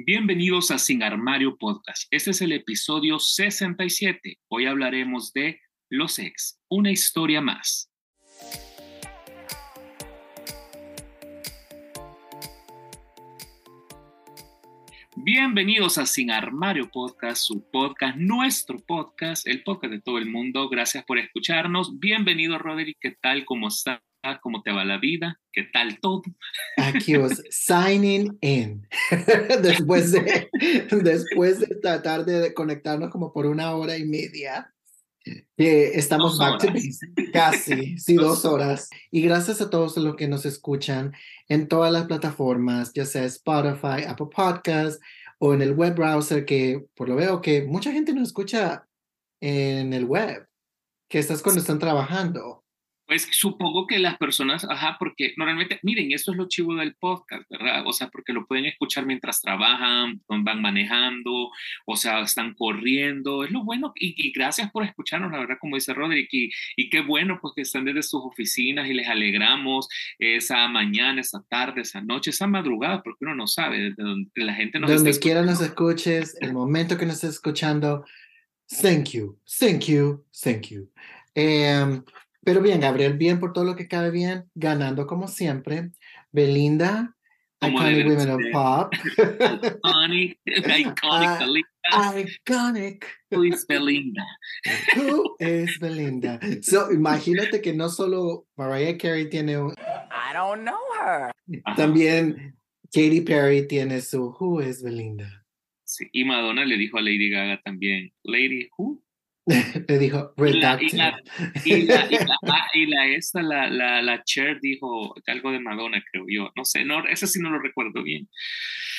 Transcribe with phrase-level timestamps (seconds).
[0.00, 2.06] Bienvenidos a Sin Armario Podcast.
[2.12, 4.38] Este es el episodio 67.
[4.46, 5.60] Hoy hablaremos de
[5.90, 7.90] Los Ex, una historia más.
[15.16, 20.68] Bienvenidos a Sin Armario Podcast, su podcast, nuestro podcast, el podcast de todo el mundo.
[20.68, 21.98] Gracias por escucharnos.
[21.98, 22.98] Bienvenido, Roderick.
[23.00, 23.44] ¿Qué tal?
[23.44, 23.68] ¿Cómo
[24.42, 25.40] ¿Cómo te va la vida?
[25.52, 26.22] ¿Qué tal todo?
[26.76, 28.86] Aquí os signing in.
[29.62, 30.48] después, de,
[31.02, 34.72] después de tratar de conectarnos como por una hora y media.
[35.56, 36.68] Eh, estamos back to
[37.32, 38.88] casi, sí, dos horas.
[39.10, 41.12] Y gracias a todos los que nos escuchan
[41.48, 45.00] en todas las plataformas, ya sea Spotify, Apple Podcasts
[45.38, 48.86] o en el web browser, que por lo veo que mucha gente nos escucha
[49.40, 50.48] en el web,
[51.08, 52.64] que estás cuando están trabajando.
[53.08, 57.42] Pues supongo que las personas, ajá, porque normalmente, miren, esto es lo chivo del podcast,
[57.48, 57.82] ¿verdad?
[57.86, 61.48] O sea, porque lo pueden escuchar mientras trabajan, van manejando,
[61.86, 65.94] o sea, están corriendo, es lo bueno, y, gracias por escucharnos, la verdad, como dice
[65.94, 70.68] Roderick, y, y, qué bueno, pues que están desde sus oficinas y les alegramos esa
[70.68, 74.78] mañana, esa tarde, esa noche, esa madrugada, porque uno no sabe, desde donde la gente
[74.78, 78.04] nos Donde quiera nos escuches, el momento que nos estés escuchando,
[78.82, 80.90] thank you, thank you, thank you.
[81.34, 82.04] Um,
[82.48, 85.90] pero bien, Gabriel, bien por todo lo que cabe bien, ganando como siempre.
[86.32, 87.14] Belinda,
[87.60, 88.94] Iconic Women of Pop.
[88.94, 92.16] iconic, iconic Belinda.
[92.16, 93.04] Iconic.
[93.30, 94.24] Who is Belinda?
[94.96, 96.40] Who is Belinda?
[96.62, 99.74] So, imagínate que no solo Mariah Carey tiene un...
[100.10, 101.30] I don't know her.
[101.76, 102.56] También
[102.94, 105.44] Katy Perry tiene su Who is Belinda.
[105.84, 109.02] Sí, y Madonna le dijo a Lady Gaga también, Lady Who?
[109.88, 111.22] Le dijo, y la, y la,
[111.64, 112.08] y la,
[112.74, 116.52] y la, esta, la, la, la Cher dijo algo de Madonna, creo yo.
[116.54, 118.28] No sé, no, eso sí no lo recuerdo bien.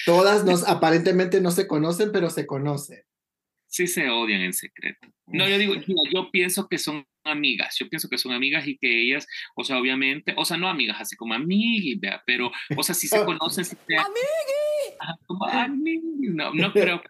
[0.06, 3.03] Todas nos, aparentemente no se conocen, pero se conocen.
[3.67, 5.08] Sí se odian en secreto.
[5.28, 5.75] No, yo digo,
[6.11, 9.78] yo pienso que son amigas, yo pienso que son amigas y que ellas, o sea,
[9.78, 13.63] obviamente, o sea, no amigas, así como amigas, pero, o sea, sí se conocen.
[13.66, 13.96] Sí se,
[15.25, 15.45] como
[16.33, 17.01] no, no creo,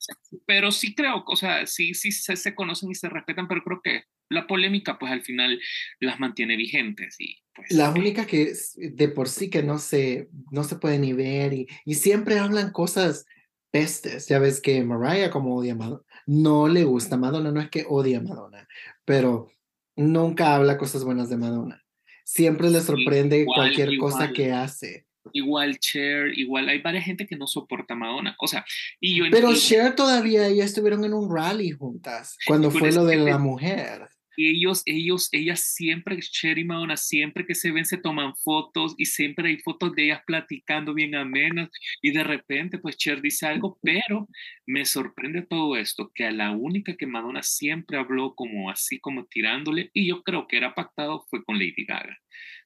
[0.45, 3.81] pero sí creo, o sea, sí, sí se, se, conocen y se respetan, pero creo
[3.83, 5.59] que la polémica, pues al final
[5.99, 7.71] las mantiene vigentes y pues.
[7.71, 11.67] La única que de por sí que no se, no se puede ni ver y,
[11.85, 13.25] y siempre hablan cosas
[13.71, 17.69] pestes, ya ves que Mariah como odia a Madonna, no le gusta Madonna, no es
[17.69, 18.67] que odia a Madonna,
[19.05, 19.51] pero
[19.95, 21.83] nunca habla cosas buenas de Madonna.
[22.23, 25.07] Siempre le sorprende cualquier cosa que hace.
[25.33, 28.65] Igual Cher, igual hay varias gente que no soporta a Madonna, o sea,
[28.99, 33.17] y yo Pero Cher todavía, ellas estuvieron en un rally juntas, cuando fue lo de
[33.17, 34.09] la mujer
[34.47, 39.05] ellos, ellos, ellas siempre, Cher y Madonna, siempre que se ven se toman fotos y
[39.05, 41.69] siempre hay fotos de ellas platicando bien amenas
[42.01, 44.27] y de repente pues Cher dice algo, pero
[44.65, 49.25] me sorprende todo esto, que a la única que Madonna siempre habló como así como
[49.25, 52.17] tirándole y yo creo que era pactado fue con Lady Gaga.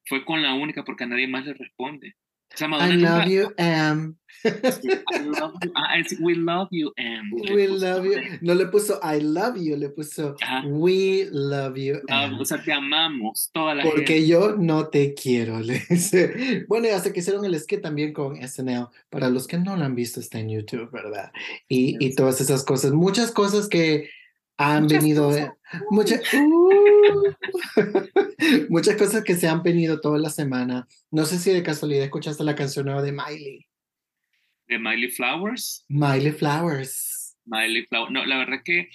[0.06, 2.16] Fue con la única porque a nadie más le responde.
[2.62, 4.18] I love you, Am.
[5.75, 7.31] Ah, we love you, Am.
[7.31, 8.19] We love you.
[8.41, 12.40] No le puso I love you, le puso We love you, Am.
[12.40, 16.66] o sea, te amamos, toda la Porque yo no te quiero, le dice.
[16.68, 18.90] Bueno, y hasta que hicieron el skit también con SNL.
[19.09, 21.31] Para los que no lo han visto, está en YouTube, ¿verdad?
[21.68, 22.91] Y, y todas esas cosas.
[22.91, 24.09] Muchas cosas que
[24.63, 25.31] han venido
[25.90, 27.34] muchas, uh,
[28.69, 30.88] muchas cosas que se han venido toda la semana.
[31.12, 33.68] No sé si de casualidad escuchaste la canción nueva de Miley.
[34.68, 35.85] ¿De Miley Flowers?
[35.90, 37.38] Miley Flowers.
[37.46, 38.12] Miley Flowers.
[38.12, 38.90] No, la verdad que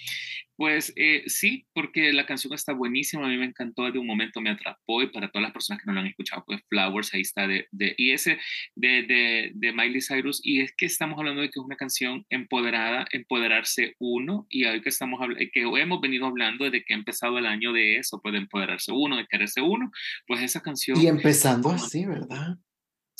[0.59, 4.41] pues eh, sí, porque la canción está buenísima, a mí me encantó, de un momento
[4.41, 7.21] me atrapó y para todas las personas que no lo han escuchado, pues Flowers, ahí
[7.21, 8.37] está, de, de y ese
[8.75, 12.25] de, de, de, Miley Cyrus, y es que estamos hablando de que es una canción
[12.29, 15.21] empoderada, empoderarse uno, y hoy que estamos
[15.53, 18.91] que hemos venido hablando desde que ha empezado el año de eso, pues de empoderarse
[18.91, 19.89] uno, de quererse uno,
[20.27, 20.99] pues esa canción...
[20.99, 22.57] Y empezando así, ¿verdad?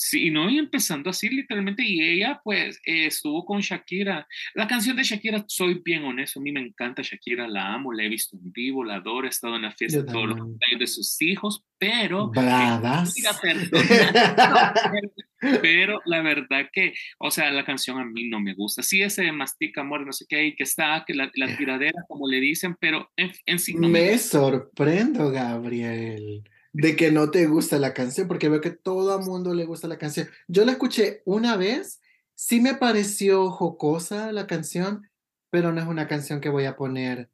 [0.02, 4.26] Sí, no, y empezando así literalmente, y ella pues eh, estuvo con Shakira.
[4.54, 8.04] La canción de Shakira, soy bien honesto, a mí me encanta Shakira, la amo, la
[8.04, 10.80] he visto en vivo, la adoro, he estado en la fiesta de todos los cumpleaños
[10.80, 12.30] de sus hijos, pero...
[12.30, 13.14] Bradas.
[15.60, 18.82] pero la verdad que, o sea, la canción a mí no me gusta.
[18.82, 22.40] Sí, ese mastica amor, no sé qué, que está, que la, la tiradera, como le
[22.40, 23.74] dicen, pero en, en sí...
[23.74, 26.42] No me, me sorprendo, Gabriel
[26.72, 29.88] de que no te gusta la canción, porque veo que todo el mundo le gusta
[29.88, 30.28] la canción.
[30.48, 32.00] Yo la escuché una vez,
[32.34, 35.08] sí me pareció jocosa la canción,
[35.50, 37.30] pero no es una canción que voy a poner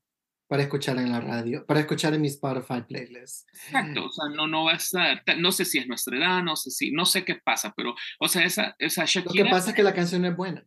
[0.48, 3.48] para escuchar en la radio, para escuchar en mi Spotify playlist.
[3.52, 6.56] Exacto, o sea, no, no va a estar, no sé si es nuestra edad, no
[6.56, 9.34] sé si, no sé qué pasa, pero, o sea, esa, esa Shakira...
[9.34, 10.64] Lo que pasa es que la canción es buena.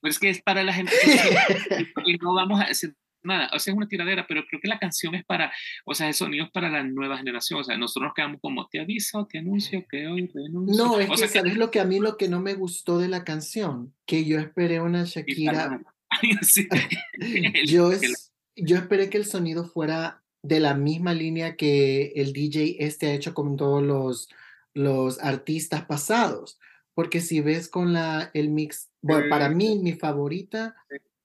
[0.00, 0.92] Pues es que es para la gente
[2.06, 2.94] y no vamos a decir
[3.24, 5.52] nada, o sea, es una tiradera, pero creo que la canción es para,
[5.84, 8.68] o sea, el sonido es para la nueva generación, o sea, nosotros nos quedamos como,
[8.68, 10.84] te aviso, te anuncio que hoy renuncio.
[10.84, 12.98] No, es o que, sea, ¿sabes lo que a mí lo que no me gustó
[12.98, 13.94] de la canción?
[14.06, 15.80] Que yo esperé una Shakira,
[16.42, 16.68] Sí.
[17.66, 22.76] Yo, es, yo esperé que el sonido fuera de la misma línea que el DJ
[22.78, 24.28] este ha hecho con todos los,
[24.74, 26.58] los artistas pasados.
[26.94, 30.76] Porque si ves con la, el mix, bueno, para mí mi favorita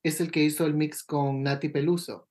[0.04, 2.30] es el que hizo el mix con Nati Peluso.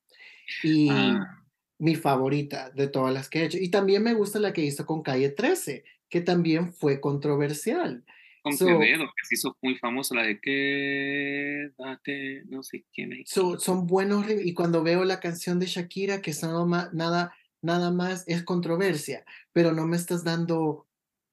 [0.63, 1.45] Y Ah.
[1.79, 3.59] mi favorita de todas las que he hecho.
[3.59, 8.05] Y también me gusta la que hizo con Calle 13, que también fue controversial.
[8.41, 13.29] con So- Quevedo, que se hizo muy famosa, la de quédate, no sé quién es.
[13.31, 17.91] So- son buenos y cuando veo la canción de Shakira que son ma- nada nada
[17.91, 20.87] más es controversia, pero no me estás dando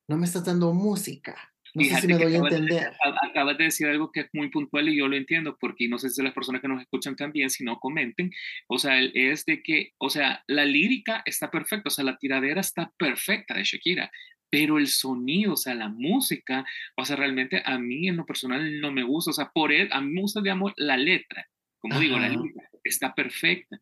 [0.08, 1.54] no me estás dando música.
[1.76, 2.94] No sé si Fíjate me doy a de- entender.
[3.04, 5.98] a- Acabas de decir algo que es muy puntual y yo lo entiendo, porque no
[5.98, 8.32] sé si las personas que nos escuchan también, si no comenten,
[8.68, 12.62] o sea, es de que, o sea, la lírica está perfecta, o sea, la tiradera
[12.62, 14.10] está perfecta de Shakira,
[14.50, 18.80] pero el sonido, o sea, la música, o sea, realmente a mí en lo personal
[18.80, 21.46] no me gusta, o sea, por él, a mí me gusta, digamos, la letra,
[21.80, 22.36] como digo, la Ajá.
[22.38, 23.78] lírica está perfecta,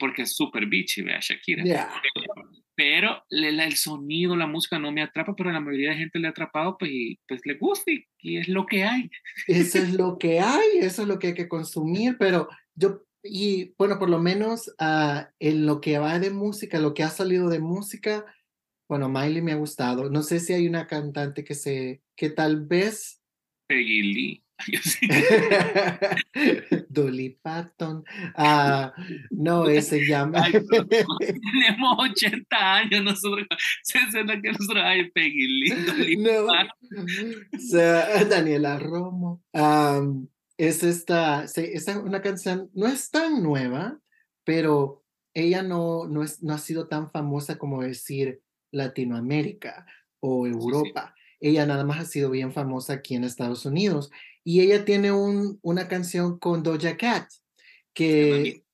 [0.00, 1.62] porque es súper bitchy, vea, Shakira.
[1.64, 1.88] Ya.
[2.80, 6.30] Pero el sonido, la música no me atrapa, pero la mayoría de gente le ha
[6.30, 9.10] atrapado, pues, y, pues le gusta y, y es lo que hay.
[9.46, 13.74] Eso es lo que hay, eso es lo que hay que consumir, pero yo, y
[13.76, 17.50] bueno, por lo menos ah, en lo que va de música, lo que ha salido
[17.50, 18.24] de música,
[18.88, 20.08] bueno, Miley me ha gustado.
[20.08, 23.20] No sé si hay una cantante que se, que tal vez
[23.68, 24.44] Peggy Lee.
[24.82, 25.08] Sí.
[26.88, 28.04] Dolly Parton.
[28.36, 28.92] Ah,
[29.30, 30.42] no, ese llama.
[30.44, 33.46] Ay, Tenemos 80 años nosotros.
[33.82, 35.70] 60 que nosotros hay Peggy Lee.
[35.86, 39.42] Dolly No, o sea, Daniela Romo.
[39.52, 43.98] Am, es esta, se- esta es una canción, no es tan nueva,
[44.44, 45.04] pero
[45.34, 48.42] ella no, no, es, no ha sido tan famosa como decir
[48.72, 49.86] Latinoamérica
[50.20, 51.14] o Europa.
[51.40, 54.10] Ella nada más ha sido bien famosa aquí en Estados Unidos.
[54.44, 57.28] Y ella tiene un, una canción con Doja Cat
[57.92, 58.64] que,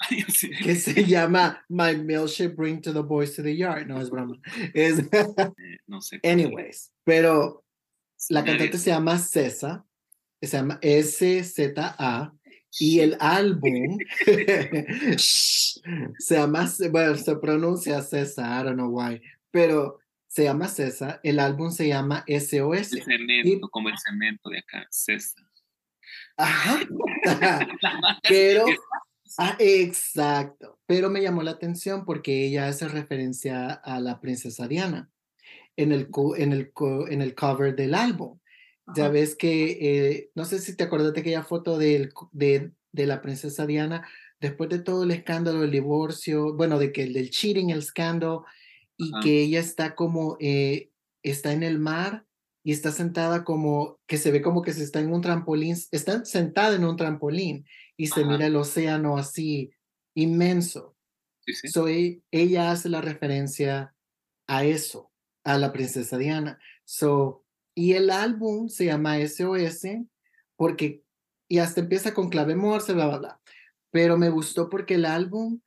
[0.62, 3.86] que se llama My Milkshake Bring to the Boys to the Yard.
[3.86, 4.38] No es broma.
[4.72, 5.52] Es, Eh,
[5.86, 6.20] No sé.
[6.22, 7.64] anyways, pero
[8.30, 9.84] la cantante se llama Cesa,
[10.40, 12.32] se llama S-Z-A,
[12.80, 13.98] y el álbum
[15.18, 19.20] se llama, bueno, se pronuncia Cesa, I don't know why,
[19.50, 20.00] pero
[20.34, 22.92] se llama Cesa, el álbum se llama SOS.
[22.92, 25.44] El cemento, como el cemento de acá, César.
[26.36, 26.80] Ajá.
[28.28, 28.66] Pero,
[29.38, 35.08] ah, exacto, pero me llamó la atención porque ella hace referencia a la princesa Diana
[35.76, 38.40] en el, co- en el, co- en el cover del álbum.
[38.96, 43.06] Ya ves que, eh, no sé si te acuerdas de aquella foto del de, de
[43.06, 44.06] la princesa Diana
[44.40, 48.44] después de todo el escándalo del divorcio, bueno, de que el del cheating, el escándalo,
[48.96, 49.20] y Ajá.
[49.22, 50.90] que ella está como, eh,
[51.22, 52.26] está en el mar
[52.62, 56.24] y está sentada como, que se ve como que se está en un trampolín, está
[56.24, 58.30] sentada en un trampolín y se Ajá.
[58.30, 59.72] mira el océano así
[60.14, 60.96] inmenso.
[61.40, 61.68] Sí, sí.
[61.68, 63.94] So, e- ella hace la referencia
[64.46, 65.12] a eso,
[65.44, 66.58] a la princesa Diana.
[66.84, 67.44] So,
[67.74, 70.06] y el álbum se llama SOS
[70.56, 71.02] porque,
[71.48, 73.40] y hasta empieza con clave morse, bla, bla, bla.
[73.90, 75.60] Pero me gustó porque el álbum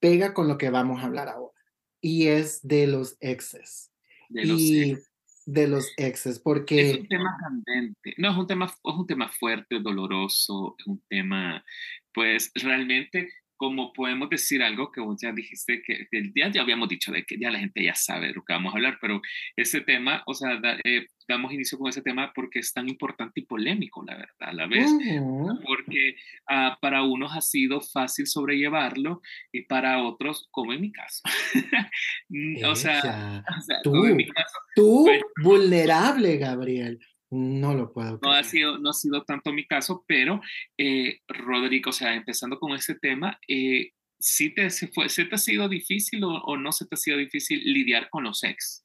[0.00, 1.59] pega con lo que vamos a hablar ahora.
[2.00, 3.92] Y es de los exes.
[4.28, 5.10] De los y ex.
[5.46, 8.14] de los exes, Es porque un tema candente.
[8.16, 11.64] No, es un tema, es un tema fuerte, doloroso, es un tema,
[12.12, 13.30] pues realmente,
[13.60, 17.24] como podemos decir algo que vos ya dijiste, que, que ya, ya habíamos dicho de
[17.26, 19.20] que ya la gente ya sabe de lo que vamos a hablar, pero
[19.54, 23.40] ese tema, o sea, da- eh, damos inicio con ese tema porque es tan importante
[23.40, 24.90] y polémico, la verdad, a la vez.
[24.90, 25.60] Ujú.
[25.66, 26.16] Porque
[26.48, 29.20] ah, para unos ha sido fácil sobrellevarlo
[29.52, 31.20] y para otros, como en mi caso.
[32.32, 33.90] Mm, o sea, o sea, tú.
[33.90, 35.24] como en mi caso, tú Bueno.
[35.42, 36.98] vulnerable, Gabriel.
[37.30, 38.44] No lo puedo no ha creer.
[38.44, 40.40] sido, no ha sido tanto mi caso, pero
[40.76, 45.36] eh, Rodrigo, o sea, empezando con ese tema, eh, ¿sí te, se fue, ¿se te
[45.36, 48.84] ha sido difícil o, o no se te ha sido difícil lidiar con los ex?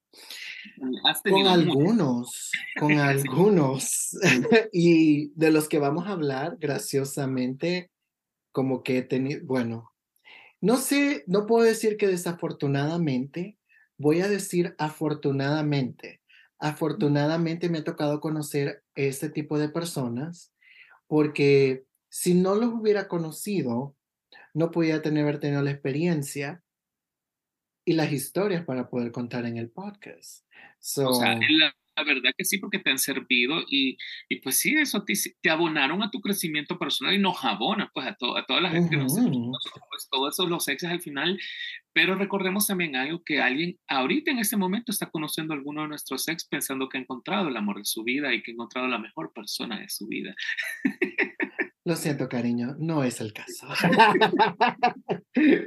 [1.03, 4.17] Has Con algunos, con algunos.
[4.73, 7.91] y de los que vamos a hablar, graciosamente,
[8.51, 9.91] como que he tenido, bueno,
[10.61, 13.57] no sé, no puedo decir que desafortunadamente,
[13.97, 16.21] voy a decir afortunadamente.
[16.59, 20.53] Afortunadamente me ha tocado conocer este tipo de personas
[21.07, 23.95] porque si no los hubiera conocido,
[24.53, 26.63] no podía tener, haber tenido la experiencia
[27.85, 30.45] y las historias para poder contar en el podcast.
[30.79, 33.97] So, O sea, la la verdad que sí, porque te han servido y,
[34.27, 38.07] y pues sí, eso te, te, abonaron a tu crecimiento personal y nos abona pues
[38.07, 41.39] a, to, a toda la gente que nos pues todo eso, los exes al final,
[41.95, 45.87] pero recordemos también algo que alguien ahorita en este momento está conociendo a alguno de
[45.87, 48.89] nuestros ex pensando que ha encontrado el amor de su vida y que ha encontrado
[48.89, 50.35] la mejor persona de su vida.
[51.85, 53.69] Lo siento, cariño, no es el caso.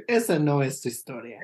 [0.07, 1.39] Esa no es tu historia.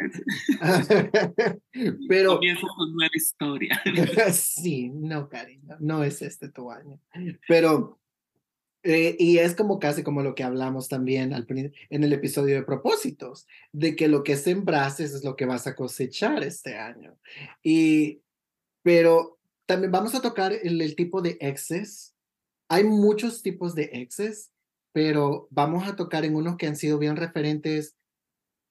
[2.07, 2.35] Pero.
[2.35, 3.81] Comienza tu nueva historia.
[4.33, 6.99] sí, no, cariño, no es este tu año.
[7.47, 7.99] Pero.
[8.85, 12.63] Eh, y es como casi como lo que hablamos también al, en el episodio de
[12.63, 17.17] propósitos, de que lo que sembraste es lo que vas a cosechar este año.
[17.63, 18.21] Y,
[18.83, 22.15] pero también vamos a tocar el, el tipo de exes.
[22.69, 24.51] Hay muchos tipos de exes
[24.95, 27.97] pero vamos a tocar en unos que han sido bien referentes.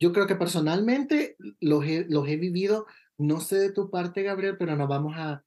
[0.01, 2.87] Yo creo que personalmente los he, los he vivido,
[3.19, 5.45] no sé de tu parte, Gabriel, pero nos vamos a,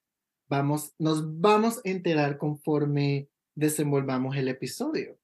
[0.48, 3.28] vamos, nos vamos a enterar conforme
[3.58, 5.18] desenvolvamos el episodio.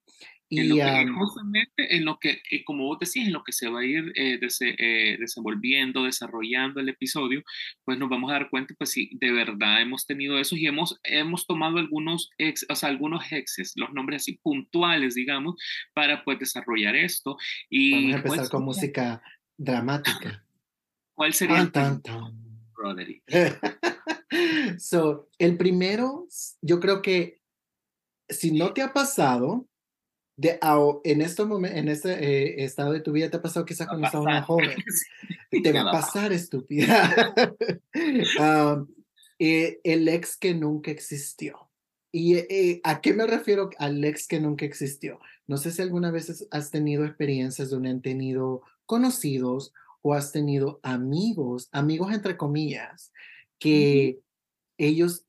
[0.50, 3.68] Y, en lo que, justamente en lo que, como vos decís, en lo que se
[3.68, 7.42] va a ir eh, eh, desenvolviendo, desarrollando el episodio,
[7.84, 11.00] pues nos vamos a dar cuenta, pues sí, de verdad hemos tenido eso y hemos,
[11.02, 15.56] hemos tomado algunos ex, o sea, algunos exes, los nombres así puntuales, digamos,
[15.94, 17.36] para pues desarrollar esto.
[17.70, 19.22] Y, vamos a empezar pues, con música
[19.56, 20.44] dramática.
[21.14, 21.70] ¿Cuál sería?
[21.70, 22.02] Tan,
[24.78, 26.26] so, el primero,
[26.60, 27.43] yo creo que
[28.28, 29.66] si no te ha pasado,
[30.36, 30.58] de,
[31.04, 34.06] en estos momentos, en este eh, estado de tu vida te ha pasado quizás cuando
[34.06, 34.76] estabas más joven.
[35.50, 37.34] te va a pasar, estúpida.
[39.40, 41.68] Eh, el ex que nunca existió.
[42.12, 45.18] ¿Y eh, a qué me refiero al ex que nunca existió?
[45.48, 50.78] No sé si alguna vez has tenido experiencias donde han tenido conocidos o has tenido
[50.84, 53.12] amigos, amigos entre comillas,
[53.58, 54.20] que
[54.78, 55.26] ellos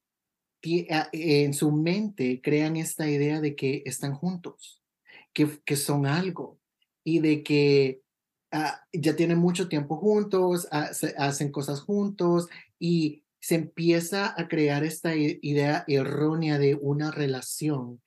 [1.12, 4.81] en su mente crean esta idea de que están juntos
[5.36, 6.60] que, son algo
[7.03, 8.01] y de que
[8.51, 12.48] ah, ya tienen mucho tiempo juntos, hacen cosas juntos
[12.79, 18.01] y se empieza a crear esta idea errónea de una relación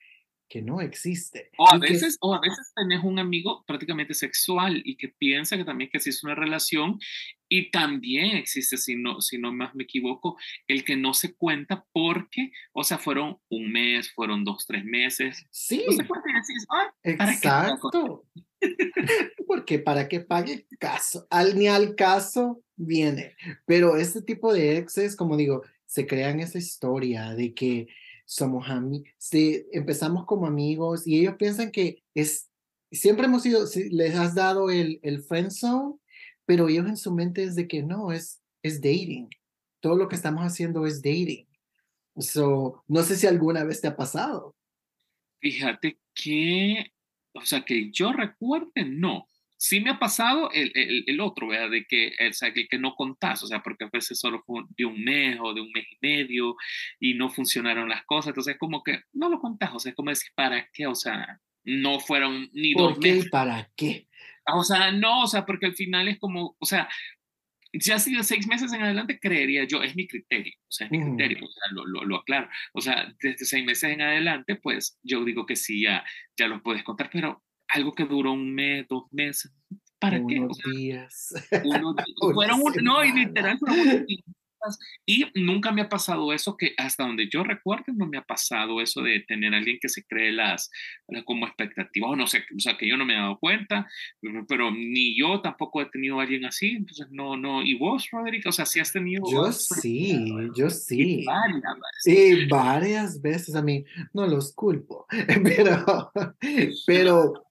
[0.49, 1.51] que no existe.
[1.59, 5.63] O a, veces, o a veces tenés un amigo prácticamente sexual y que piensa que
[5.63, 6.99] también que existe una relación
[7.49, 10.37] y también existe, si no, si no más me equivoco,
[10.67, 15.47] el que no se cuenta porque, o sea, fueron un mes, fueron dos, tres meses.
[15.49, 15.83] Sí.
[15.87, 18.25] No se cuenta decís, ah, Exacto.
[19.47, 23.35] porque para que pague caso, al ni al caso viene.
[23.65, 27.87] Pero este tipo de exes, como digo, se crean esa historia de que
[28.25, 32.47] somos amigos, si empezamos como amigos y ellos piensan que es,
[32.91, 35.95] siempre hemos sido, si les has dado el, el friend zone,
[36.49, 39.29] pero ellos en su mente es de que no, es, es dating.
[39.81, 41.47] Todo lo que estamos haciendo es dating.
[42.17, 44.55] So, no sé si alguna vez te ha pasado.
[45.39, 46.91] Fíjate que,
[47.33, 49.27] o sea, que yo recuerde, no
[49.57, 51.69] sí me ha pasado el, el, el otro, ¿verdad?
[51.69, 54.63] De que, o sea, que, que no contás, o sea, porque a veces solo fue
[54.69, 56.55] de un mes o de un mes y medio
[56.99, 60.09] y no funcionaron las cosas, entonces como que no lo contás, o sea, es como
[60.09, 60.87] decir, ¿para qué?
[60.87, 63.29] O sea, no fueron ni ¿Por dos qué meses.
[63.29, 64.08] para qué?
[64.55, 66.89] O sea, no, o sea, porque al final es como, o sea,
[67.73, 70.91] si ha sido seis meses en adelante, creería yo, es mi criterio, o sea, es
[70.91, 72.49] mi criterio, o sea, lo, lo, lo, aclaro.
[72.73, 76.03] O sea, desde seis meses en adelante, pues yo digo que sí, ya,
[76.37, 79.53] ya lo puedes contar, pero algo que duró un mes, dos meses.
[79.99, 80.39] ¿Para unos qué?
[80.39, 81.33] O sea, días.
[81.63, 81.93] uno,
[82.33, 84.03] fueron un, no, y literal fueron unos.
[85.05, 88.81] Y nunca me ha pasado eso, que hasta donde yo recuerdo no me ha pasado
[88.81, 90.69] eso de tener a alguien que se cree las,
[91.07, 93.87] las como expectativas, o no sé, o sea, que yo no me he dado cuenta,
[94.47, 98.45] pero ni yo tampoco he tenido a alguien así, entonces no, no, y vos, Roderick,
[98.47, 99.23] o sea, sí has tenido...
[99.31, 100.25] Yo sí,
[100.55, 101.21] yo sí.
[101.21, 101.63] Y varias
[102.05, 105.05] Y varias veces, a mí no los culpo,
[105.43, 106.11] pero,
[106.85, 107.45] pero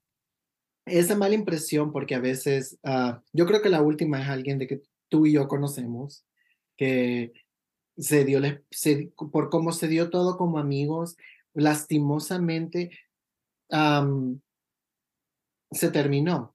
[0.87, 4.67] esa mala impresión, porque a veces, uh, yo creo que la última es alguien de
[4.67, 6.25] que tú y yo conocemos,
[6.79, 7.33] que
[7.99, 8.41] se dio,
[9.31, 11.19] por cómo se dio todo como amigos,
[11.53, 12.93] lastimosamente
[15.71, 16.55] se terminó.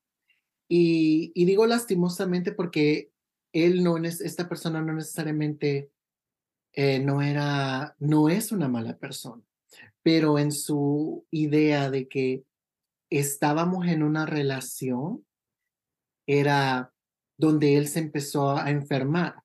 [0.67, 3.11] Y, y, digo lastimosamente porque
[3.51, 5.91] él no es, esta persona no necesariamente
[6.71, 9.43] eh, no era, no es una mala persona,
[10.01, 12.45] pero en su idea de que
[13.11, 15.23] estábamos en una relación,
[16.25, 16.91] era
[17.37, 19.42] donde él se empezó a enfermar,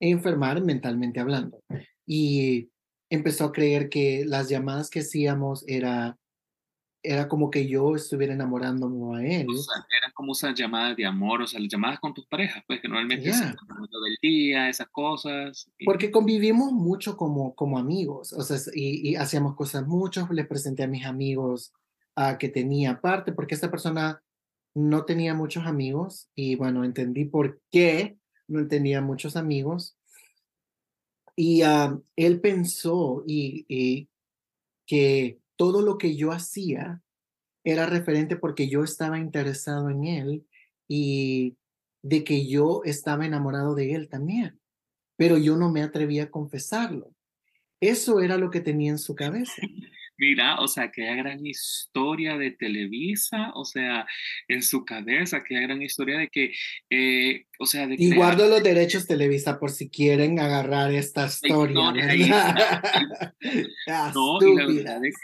[0.00, 1.62] enfermar mentalmente hablando.
[2.06, 2.70] Y
[3.10, 6.16] empezó a creer que las llamadas que hacíamos era
[7.02, 9.46] era como que yo estuviera enamorándome a él.
[9.48, 12.62] O sea, eran como esas llamadas de amor, o sea, las llamadas con tus parejas,
[12.66, 15.70] pues que normalmente es el momento del día, esas cosas.
[15.84, 20.82] Porque convivimos mucho como, como amigos, o sea, y, y hacíamos cosas mucho, les presenté
[20.82, 21.72] a mis amigos
[22.16, 24.22] a que tenía aparte, porque esta persona
[24.74, 28.18] no tenía muchos amigos y bueno, entendí por qué
[28.50, 29.96] no tenía muchos amigos.
[31.36, 34.08] Y ah, él pensó y, y
[34.86, 37.02] que todo lo que yo hacía
[37.64, 40.46] era referente porque yo estaba interesado en él
[40.88, 41.56] y
[42.02, 44.58] de que yo estaba enamorado de él también,
[45.16, 47.14] pero yo no me atrevía a confesarlo.
[47.80, 49.62] Eso era lo que tenía en su cabeza.
[50.20, 54.06] Mira, o sea, aquella gran historia de Televisa, o sea,
[54.48, 56.52] en su cabeza, aquella gran historia de que,
[56.90, 61.92] eh, o sea, de Y guardo los derechos Televisa por si quieren agarrar esta historia.
[64.14, 65.14] no, y la verdad es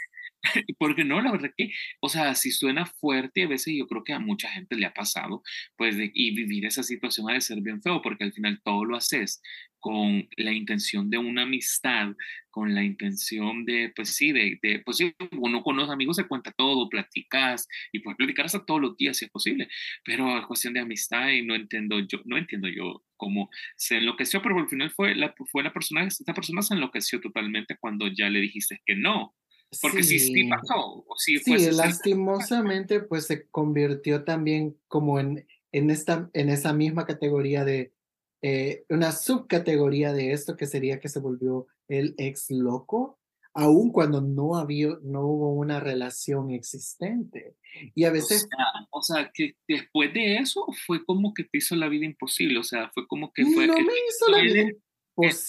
[0.79, 4.13] porque no, la verdad que, o sea, si suena fuerte, a veces yo creo que
[4.13, 5.43] a mucha gente le ha pasado,
[5.75, 8.97] pues, y vivir esa situación ha de ser bien feo, porque al final todo lo
[8.97, 9.41] haces
[9.79, 12.13] con la intención de una amistad,
[12.57, 16.27] con la intención de, pues sí, de, de pues sí, uno con los amigos se
[16.27, 19.69] cuenta todo, platicas, y puedes platicar hasta todos los días si es posible,
[20.03, 24.41] pero es cuestión de amistad y no entiendo yo, no entiendo yo cómo se enloqueció,
[24.41, 28.27] pero al final fue la, fue la persona, esta persona se enloqueció totalmente cuando ya
[28.27, 29.35] le dijiste que no,
[29.79, 31.05] porque sí, sí, pasó.
[31.17, 37.63] Sí, sí lastimosamente, pues se convirtió también como en, en, esta, en esa misma categoría
[37.65, 37.93] de
[38.41, 43.19] eh, una subcategoría de esto que sería que se volvió el ex loco,
[43.53, 47.55] aun cuando no había, no hubo una relación existente.
[47.95, 48.47] Y a veces...
[48.91, 52.63] O sea, que después de eso fue como que te hizo la vida imposible, o
[52.63, 53.67] sea, fue como que fue...
[53.67, 54.71] No me hizo la vida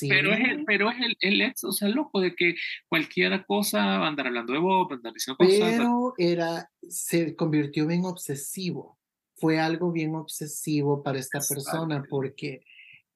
[0.09, 2.55] pero es, el, pero es el, el, ex, o sea, loco de que
[2.89, 5.59] cualquier cosa, andar hablando de Bob, andar diciendo cosas.
[5.59, 8.99] Pero era, se convirtió en obsesivo.
[9.37, 12.63] Fue algo bien obsesivo para esta persona porque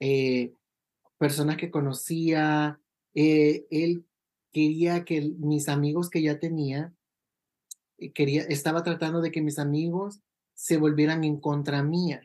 [0.04, 0.52] eh,
[1.16, 2.80] personas que conocía,
[3.14, 4.04] eh, él
[4.50, 6.92] quería que mis amigos que ya tenía,
[7.98, 10.20] eh, quería, estaba tratando de que mis amigos
[10.54, 12.20] se volvieran en contra mía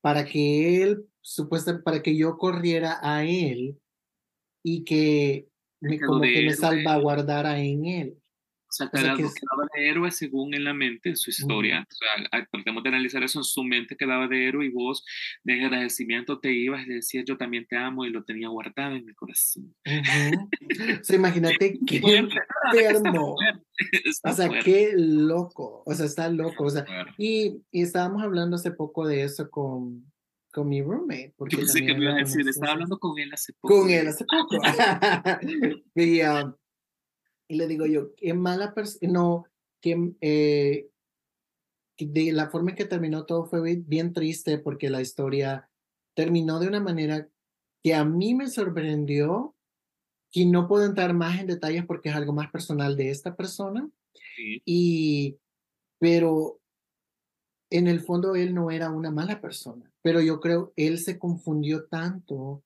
[0.00, 3.80] para que él supuestamente para que yo corriera a él
[4.64, 8.21] y que me, como que me salvaguardara en él.
[8.72, 11.28] O sea, que, o sea, que quedaba de héroe según en la mente, en su
[11.28, 11.86] historia.
[11.86, 15.04] O sea, tratemos de analizar eso en su mente, quedaba de héroe y vos
[15.44, 18.96] de agradecimiento te ibas y le decías yo también te amo y lo tenía guardado
[18.96, 19.74] en mi corazón.
[21.00, 23.36] o sea, imagínate qué enfermo.
[24.24, 25.82] o sea, qué loco.
[25.84, 26.64] O sea, está loco.
[26.64, 26.86] O sea,
[27.18, 30.10] y, y estábamos hablando hace poco de eso con,
[30.50, 31.34] con mi roommate.
[31.36, 33.82] Porque Yo pensé que me iba a decir, estaba hablando con él hace poco.
[33.82, 34.56] Con él hace poco.
[35.94, 36.54] y, um,
[37.52, 39.46] y, le digo yo, qué mala persona, no,
[39.80, 40.88] que eh,
[41.98, 45.68] de la forma en que terminó todo fue bien triste porque la historia
[46.14, 47.28] terminó de una manera
[47.82, 49.54] que a mí me sorprendió
[50.30, 53.88] y no puedo entrar más en detalles porque es algo más personal de esta persona.
[54.14, 54.62] Sí.
[54.64, 55.38] Y,
[55.98, 56.60] pero
[57.70, 61.84] en el fondo él no era una mala persona, pero yo creo él se confundió
[61.84, 62.62] tanto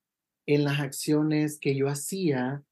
[0.46, 2.62] en las acciones que yo hacía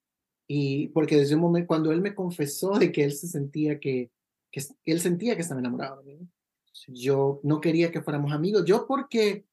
[0.46, 4.10] y porque desde un momento cuando él me confesó de que él se sentía que,
[4.50, 6.28] que él sentía que estaba enamorado de mí,
[6.88, 9.44] yo no quería que fuéramos amigos, yo porque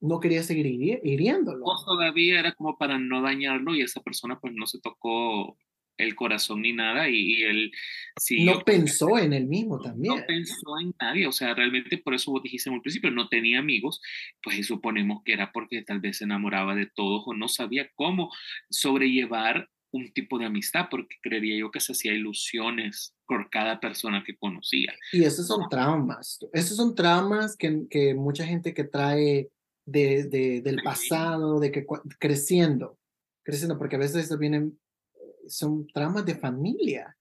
[0.00, 0.66] no quería seguir
[1.02, 1.64] hiriéndolo.
[1.84, 5.56] todavía era como para no dañarlo y esa persona pues no se tocó
[5.96, 7.72] el corazón ni nada y, él
[8.20, 10.14] sí no pensó en él mismo también.
[10.14, 13.58] No pensó en nadie, o sea, realmente por eso vos dijiste al principio, no tenía
[13.58, 14.00] amigos,
[14.40, 18.30] pues suponemos que era porque tal vez se enamoraba de todos o no sabía cómo
[18.70, 24.22] sobrellevar un tipo de amistad, porque creería yo que se hacía ilusiones por cada persona
[24.26, 24.92] que conocía.
[25.12, 29.50] Y esos son traumas, esos son traumas que, que mucha gente que trae
[29.86, 31.86] de, de del pasado, de que
[32.18, 32.98] creciendo,
[33.42, 34.78] creciendo, porque a veces vienen
[35.48, 37.16] son traumas de familia,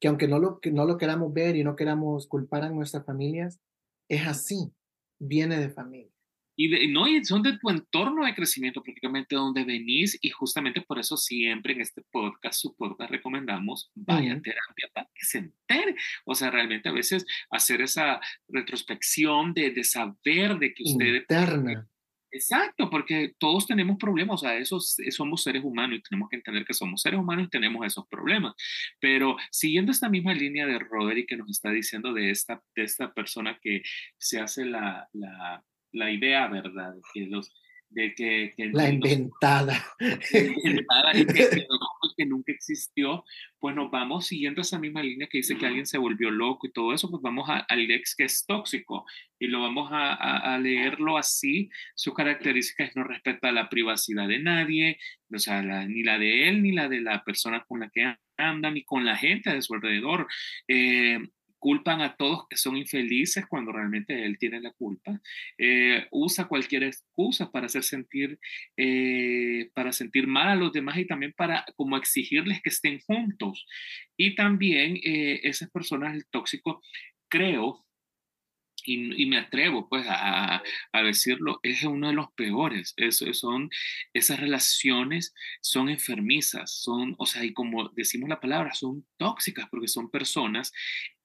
[0.00, 3.60] que aunque no lo, no lo queramos ver y no queramos culpar a nuestras familias,
[4.08, 4.72] es así,
[5.18, 6.12] viene de familia.
[6.56, 10.98] Y, no, y son de tu entorno de crecimiento prácticamente donde venís y justamente por
[10.98, 15.96] eso siempre en este podcast, su podcast recomendamos, vaya a terapia para que se entere.
[16.24, 21.14] O sea, realmente a veces hacer esa retrospección de, de saber de que usted...
[21.14, 21.88] Interna.
[22.34, 26.64] Exacto, porque todos tenemos problemas, o sea, esos, somos seres humanos y tenemos que entender
[26.64, 28.54] que somos seres humanos y tenemos esos problemas.
[28.98, 33.12] Pero siguiendo esta misma línea de Roderick que nos está diciendo de esta, de esta
[33.12, 33.82] persona que
[34.18, 35.62] se hace la, la,
[35.92, 36.94] la idea, ¿verdad?
[36.94, 37.52] De que los,
[37.90, 39.84] de que, la inventada.
[40.30, 40.54] que,
[42.16, 43.24] que nunca existió,
[43.58, 46.72] pues nos vamos siguiendo esa misma línea que dice que alguien se volvió loco y
[46.72, 49.04] todo eso, pues vamos al ex que es tóxico
[49.38, 51.70] y lo vamos a, a, leerlo así.
[51.94, 54.98] Su característica es no respeta la privacidad de nadie,
[55.34, 58.70] o sea, ni la de él ni la de la persona con la que anda,
[58.70, 60.26] ni con la gente de su alrededor.
[60.68, 61.18] Eh,
[61.62, 65.20] culpan a todos que son infelices cuando realmente él tiene la culpa.
[65.56, 68.40] Eh, usa cualquier excusa para hacer sentir,
[68.76, 73.64] eh, para sentir mal a los demás y también para como exigirles que estén juntos.
[74.16, 76.82] Y también eh, esas personas, el tóxico,
[77.28, 77.86] creo
[78.84, 80.62] y, me atrevo pues a,
[81.04, 82.94] decirlo, es uno de los peores.
[82.96, 83.70] Es, son,
[84.12, 89.88] esas relaciones son enfermizas, son, o sea, y como decimos la palabra, son tóxicas porque
[89.88, 90.72] son personas,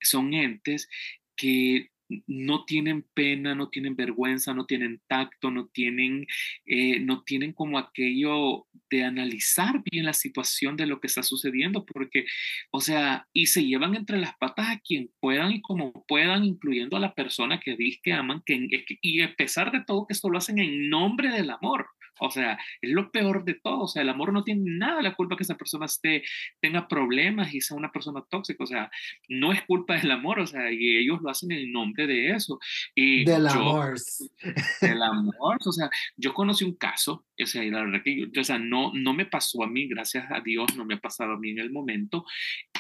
[0.02, 0.90] son entes
[1.36, 1.92] que
[2.28, 6.26] no tienen pena, no tienen vergüenza, no tienen tacto, no tienen,
[6.66, 11.86] eh, no tienen como aquello de analizar bien la situación de lo que está sucediendo,
[11.86, 12.26] porque,
[12.72, 16.98] o sea, y se llevan entre las patas a quien puedan y como puedan, incluyendo
[16.98, 18.68] a la persona que dice que aman, que,
[19.02, 21.88] y a pesar de todo que esto lo hacen en nombre del amor.
[22.20, 23.82] O sea, es lo peor de todo.
[23.82, 26.24] O sea, el amor no tiene nada la culpa que esa persona esté,
[26.60, 28.64] tenga problemas y sea una persona tóxica.
[28.64, 28.90] O sea,
[29.30, 30.40] no es culpa del amor.
[30.40, 32.60] O sea, y ellos lo hacen en nombre de eso.
[32.96, 33.96] Y del amor.
[34.82, 35.58] Del amor.
[35.66, 38.58] O sea, yo conocí un caso, o sea, y la verdad que yo, o sea,
[38.58, 41.52] no, no me pasó a mí, gracias a Dios, no me ha pasado a mí
[41.52, 42.26] en el momento.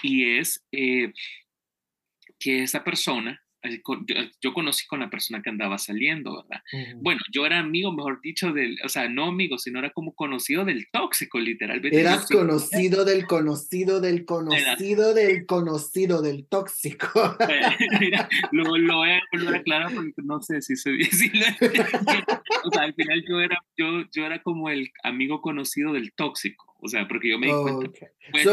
[0.02, 1.12] Y es eh,
[2.39, 3.41] que esa persona
[4.41, 6.62] yo, conocí con la persona que andaba saliendo, ¿verdad?
[6.98, 10.65] Bueno, yo era amigo, mejor dicho, del, o sea, no amigo, sino era como conocido
[10.65, 12.00] del tóxico, literalmente.
[12.00, 17.10] Eras conocido del conocido del conocido del conocido del tóxico.
[18.00, 19.22] Mira, lo, lo voy a
[19.58, 21.32] aclarar porque no sé si se si
[22.63, 26.76] O sea, al final yo era, yo, yo era como el amigo conocido del tóxico,
[26.80, 28.08] o sea, porque yo me di cuenta.
[28.32, 28.48] Pues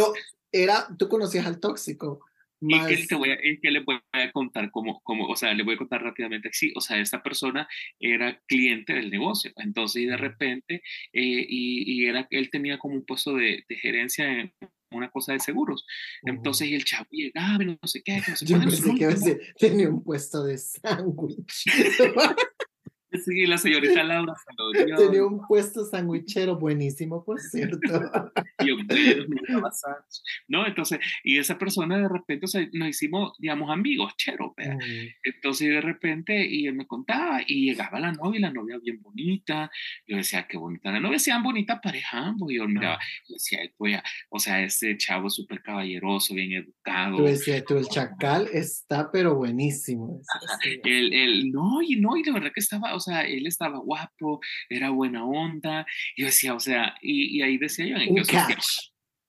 [0.52, 2.20] era, tú conocías al tóxico
[2.68, 5.62] y que, te voy a, que le voy a contar como, como, o sea, le
[5.62, 10.06] voy a contar rápidamente, sí, o sea, esta persona era cliente del negocio, entonces y
[10.06, 14.52] de repente, eh, y, y, era, él tenía como un puesto de, de gerencia en
[14.90, 15.84] una cosa de seguros.
[16.22, 19.38] Entonces, y el chavo llegaba, no sé qué, no sé Yo pensé que a veces
[19.58, 21.64] tenía un puesto de sándwich.
[23.22, 24.96] Sí, la señorita Laura se lo dio.
[24.96, 27.78] Tenía un puesto sandwichero buenísimo, por cierto.
[28.64, 28.76] Yo,
[30.48, 34.78] no, entonces, y esa persona de repente, o sea, nos hicimos, digamos, amigos, chero, mm.
[35.22, 39.00] Entonces, de repente, y él me contaba, y llegaba la novia, y la novia bien
[39.00, 39.70] bonita.
[40.06, 42.50] Yo decía, qué bonita la novia, sean bonita pareja ambos.
[42.50, 42.98] Y yo miraba,
[43.28, 44.00] y decía, pues,
[44.30, 47.18] o sea, ese chavo súper caballeroso, bien educado.
[47.18, 50.20] Tú decías, tú, el chacal está, pero buenísimo.
[50.84, 54.40] El, el, no, y no, y de verdad que estaba, o sea, él estaba guapo,
[54.68, 55.86] era buena onda.
[56.16, 58.22] Yo decía, o sea, y, y ahí decía yo, un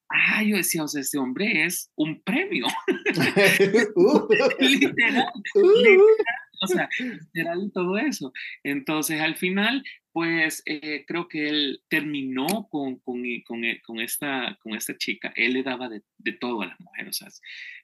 [0.09, 2.65] ah, yo decía, o sea, este hombre es un premio.
[3.95, 4.27] Uh.
[4.59, 5.61] literal, uh.
[5.61, 6.25] literal,
[6.61, 8.31] o sea, literal todo eso.
[8.63, 14.73] Entonces, al final, pues eh, creo que él terminó con, con, con, con, esta, con
[14.73, 15.33] esta chica.
[15.35, 17.29] Él le daba de, de todo a las mujeres, o sea,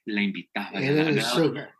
[0.06, 0.80] la invitaba.
[0.80, 1.74] Le, daba,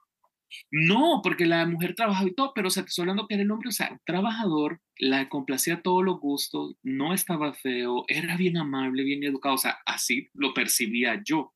[0.71, 3.43] no, porque la mujer trabajaba y todo, pero o sea, te estoy hablando que era
[3.43, 8.57] el hombre, o sea, trabajador, la complacía todos los gustos, no estaba feo, era bien
[8.57, 11.53] amable, bien educado, o sea, así lo percibía yo,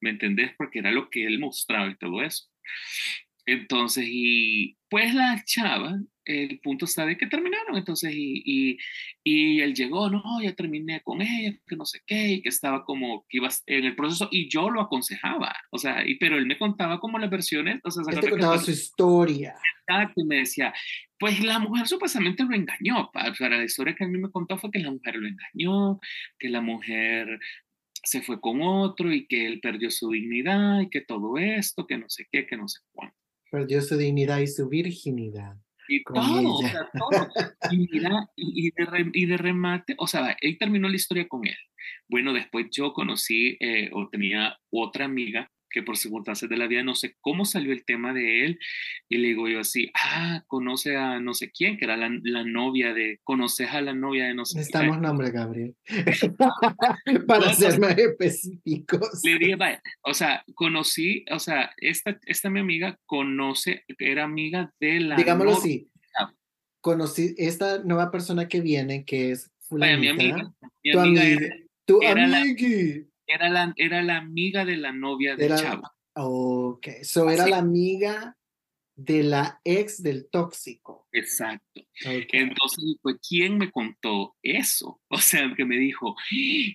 [0.00, 0.52] ¿me entendés?
[0.56, 2.46] Porque era lo que él mostraba y todo eso.
[3.46, 5.98] Entonces, y pues la chava
[6.30, 8.78] el punto está de que terminaron, entonces, y, y,
[9.24, 12.84] y, él llegó, no, ya terminé con ella, que no sé qué, y que estaba
[12.84, 16.46] como, que iba en el proceso, y yo lo aconsejaba, o sea, y, pero él
[16.46, 19.54] me contaba como las versiones, o sea, él te contaba su historia.
[19.86, 20.72] Exacto, y me decía,
[21.18, 24.58] pues la mujer supuestamente lo engañó, o sea, la historia que a mí me contó
[24.58, 26.00] fue que la mujer lo engañó,
[26.38, 27.38] que la mujer
[28.02, 31.98] se fue con otro y que él perdió su dignidad y que todo esto, que
[31.98, 33.16] no sé qué, que no sé cuánto.
[33.50, 35.56] Perdió su dignidad y su virginidad.
[35.90, 37.28] Y todo, o sea, todo.
[37.72, 41.56] Y, de, y, de remate, o sea, él terminó la historia con él.
[42.08, 46.82] Bueno, después yo conocí eh, o tenía otra amiga que por circunstancias de la vida
[46.82, 48.58] no sé cómo salió el tema de él
[49.08, 52.44] y le digo yo así, ah, conoce a no sé quién, que era la, la
[52.44, 55.74] novia de, conoces a la novia de no sé Necesitamos nombre, Gabriel,
[57.26, 59.20] para ser más específicos.
[59.24, 64.72] Le dije, vaya, o sea, conocí, o sea, esta, esta mi amiga conoce, era amiga
[64.80, 65.88] de la Digámoslo así,
[66.80, 70.52] conocí esta nueva persona que viene, que es Vaya, mi amiga,
[70.82, 75.48] mi tu amiga amiga, tu amiga era la, era la amiga de la novia de
[75.48, 75.92] Chava.
[76.14, 78.36] Ok, so era la amiga
[78.96, 81.08] de la ex del tóxico.
[81.12, 81.80] Exacto.
[82.04, 85.00] Entonces, pues, ¿quién me contó eso?
[85.08, 86.14] O sea, que me dijo,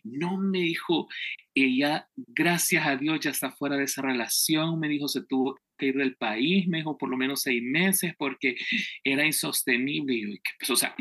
[0.04, 1.08] no me dijo,
[1.54, 5.88] ella, gracias a Dios, ya está fuera de esa relación, me dijo, se tuvo que
[5.88, 8.55] ir del país, me dijo, por lo menos seis meses, porque
[9.03, 10.13] era insostenible.
[10.15, 10.39] Y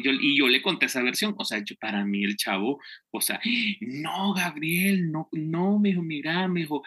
[0.03, 3.21] yo, y yo le conté esa versión, o sea, yo, para mí el chavo, o
[3.21, 3.41] sea,
[3.81, 6.83] no, Gabriel, no, no, me dijo, mira, me dijo,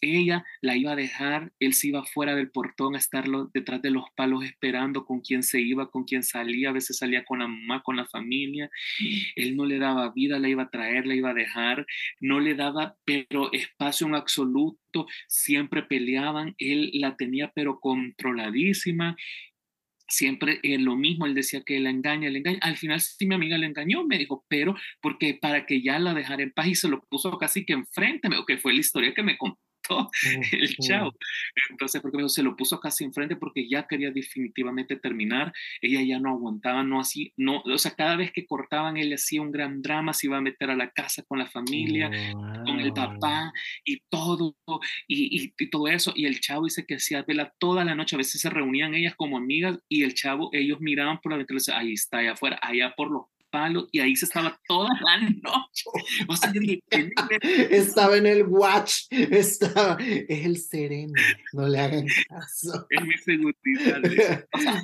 [0.00, 3.90] ella la iba a dejar, él se iba fuera del portón a estar detrás de
[3.90, 7.48] los palos esperando con quién se iba, con quién salía, a veces salía con la
[7.48, 8.70] mamá, con la familia,
[9.34, 11.86] él no le daba vida, la iba a traer, la iba a dejar,
[12.20, 19.16] no le daba pero espacio en absoluto, siempre peleaban, él la tenía pero controladísima.
[20.08, 22.58] Siempre es lo mismo, él decía que la engaña, la engaña.
[22.62, 26.14] Al final sí mi amiga le engañó, me dijo, pero porque para que ya la
[26.14, 29.24] dejara en paz y se lo puso casi que enfrente, que fue la historia que
[29.24, 29.65] me contó
[30.52, 31.12] el chao.
[31.70, 35.52] Entonces, porque se lo puso casi enfrente porque ya quería definitivamente terminar.
[35.80, 39.42] Ella ya no aguantaba, no así, no, o sea, cada vez que cortaban, él hacía
[39.42, 42.10] un gran drama, se iba a meter a la casa con la familia,
[42.64, 43.52] con el papá
[43.84, 44.56] y todo,
[45.08, 46.12] y, y, todo eso.
[46.14, 49.14] Y el chavo dice que hacía vela toda la noche, a veces se reunían ellas
[49.16, 52.94] como amigas y el chavo, ellos miraban por la ventana ahí está, allá afuera, allá
[52.96, 53.22] por los
[53.92, 55.84] y ahí se estaba toda la noche.
[56.28, 56.52] O sea,
[57.70, 61.12] estaba en el watch, estaba, es el sereno,
[61.52, 62.86] no le hagan caso.
[62.90, 64.02] Es mi seguridad.
[64.52, 64.82] O sea,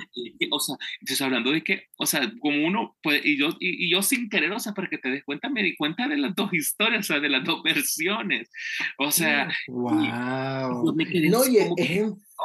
[0.51, 4.01] o sea, entonces hablando de que, o sea, como uno puede, y yo, y, yo
[4.01, 6.53] sin querer, o sea, para que te des cuenta, me di cuenta de las dos
[6.53, 8.49] historias, o sea, de las dos versiones.
[8.97, 10.93] O sea, wow.
[10.93, 11.69] no, y es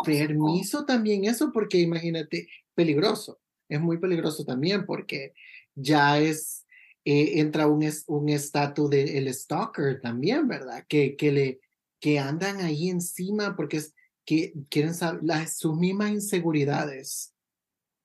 [0.05, 3.41] enfermizo también eso, porque imagínate, peligroso.
[3.69, 5.35] Es muy peligroso también porque
[5.81, 6.67] ya es,
[7.05, 10.85] eh, entra un estatus un del stalker también, ¿verdad?
[10.88, 11.61] Que, que, le,
[12.01, 17.33] que andan ahí encima porque es, que quieren saber las, sus mismas inseguridades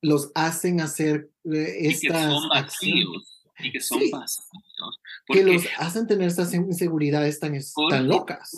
[0.02, 3.42] los hacen hacer eh, estas acciones.
[3.60, 4.02] Y que son
[5.28, 7.58] Que los hacen tener estas inseguridades tan,
[7.90, 8.58] tan locas.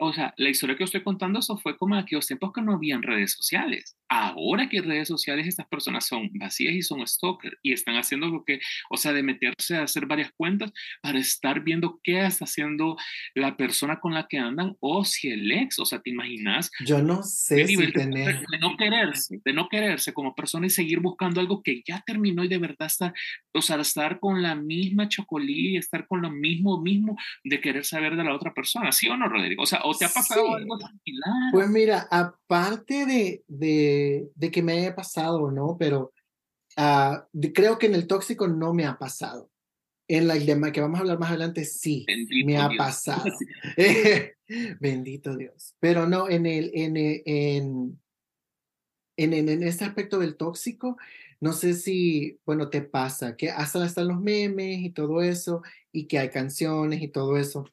[0.00, 2.74] O sea, la historia que estoy contando, eso fue como en aquellos tiempos que no
[2.74, 7.72] habían redes sociales ahora que redes sociales estas personas son vacías y son stalker y
[7.72, 8.58] están haciendo lo que,
[8.90, 12.96] o sea, de meterse a hacer varias cuentas para estar viendo qué está haciendo
[13.34, 16.72] la persona con la que andan o si el ex, o sea, ¿te imaginas?
[16.84, 18.40] Yo no sé si tener...
[18.50, 22.42] De no quererse, de no quererse como persona y seguir buscando algo que ya terminó
[22.42, 23.14] y de verdad estar,
[23.54, 28.16] o sea, estar con la misma chocolí, estar con lo mismo, mismo de querer saber
[28.16, 29.62] de la otra persona, ¿sí o no, Rodrigo?
[29.62, 31.34] O sea, ¿o te ha pasado algo similar?
[31.52, 36.12] Pues mira, aparte de, de de, que me haya pasado no, pero
[36.76, 39.50] uh, creo que en el tóxico no me ha pasado.
[40.08, 40.36] En la
[40.72, 42.04] que vamos a hablar más adelante, sí,
[42.44, 43.22] me ha pasado.
[44.80, 45.76] Bendito Dios.
[45.78, 48.00] Pero no, en el, en, en,
[49.16, 50.96] en, en, este aspecto del tóxico,
[51.38, 56.06] no sé si, bueno, te pasa que hasta están los memes y todo eso, y
[56.06, 57.66] que hay canciones y todo eso,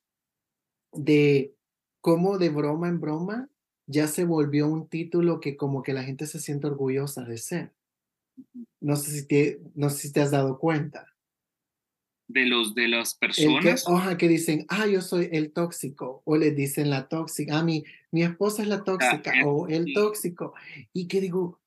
[0.93, 1.57] de
[2.01, 3.49] cómo de broma en broma
[3.88, 7.73] ya se volvió un título que como que la gente se siente orgullosa de ser.
[8.81, 11.15] No sé si te, no sé si te has dado cuenta.
[12.27, 13.86] De los de las personas.
[13.86, 17.86] que, que dicen, ah, yo soy el tóxico, o le dicen la tóxica, ah, mi,
[18.12, 20.53] mi esposa es la tóxica, o el tóxico.
[20.91, 21.62] Y que digo,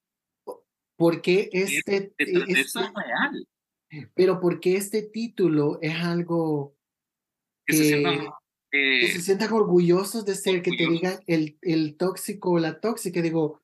[0.97, 2.13] ¿por qué este...
[2.19, 3.49] Eso es real.
[4.15, 6.77] Pero ¿por qué este título es algo
[7.67, 8.29] que, que se sientan
[9.53, 13.21] orgullosos de ser, que te digan el, el tóxico o la tóxica.
[13.23, 13.63] Digo,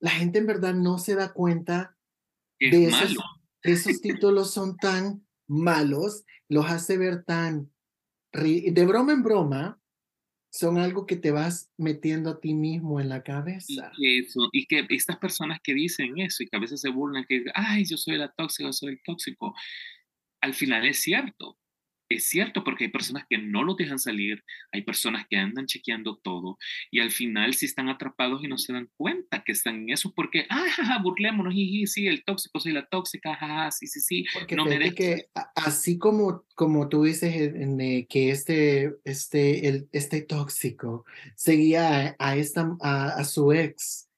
[0.00, 1.96] la gente en verdad no se da cuenta
[2.58, 3.16] de esos,
[3.62, 7.70] esos títulos son tan malos, los hace ver tan
[8.32, 9.80] de broma en broma,
[10.50, 13.92] son algo que te vas metiendo a ti mismo en la cabeza.
[13.96, 17.24] Y que, y que estas personas que dicen eso y que a veces se burlan,
[17.26, 19.54] que dicen, ay, yo soy la tóxica, soy el tóxico,
[20.40, 21.58] al final es cierto,
[22.08, 26.16] es cierto porque hay personas que no lo dejan salir, hay personas que andan chequeando
[26.16, 26.58] todo
[26.90, 30.12] y al final si están atrapados y no se dan cuenta que están en eso
[30.14, 34.24] porque, ah, jaja, burlémonos, y sí, el tóxico, soy la tóxica, jaja, sí, sí, sí.
[34.32, 40.22] Porque no me que así como, como tú dices en, que este, este, el, este
[40.22, 44.08] tóxico seguía a, esta, a, a, su ex,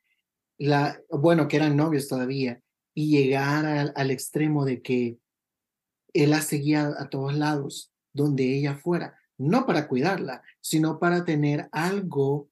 [0.58, 2.60] la, bueno, que eran novios todavía,
[2.94, 5.18] y llegar al, al extremo de que
[6.12, 11.68] él la seguía a todos lados, donde ella fuera, no para cuidarla, sino para tener
[11.72, 12.50] algo,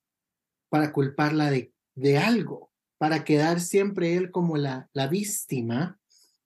[0.69, 5.99] para culparla de, de algo, para quedar siempre él como la, la víctima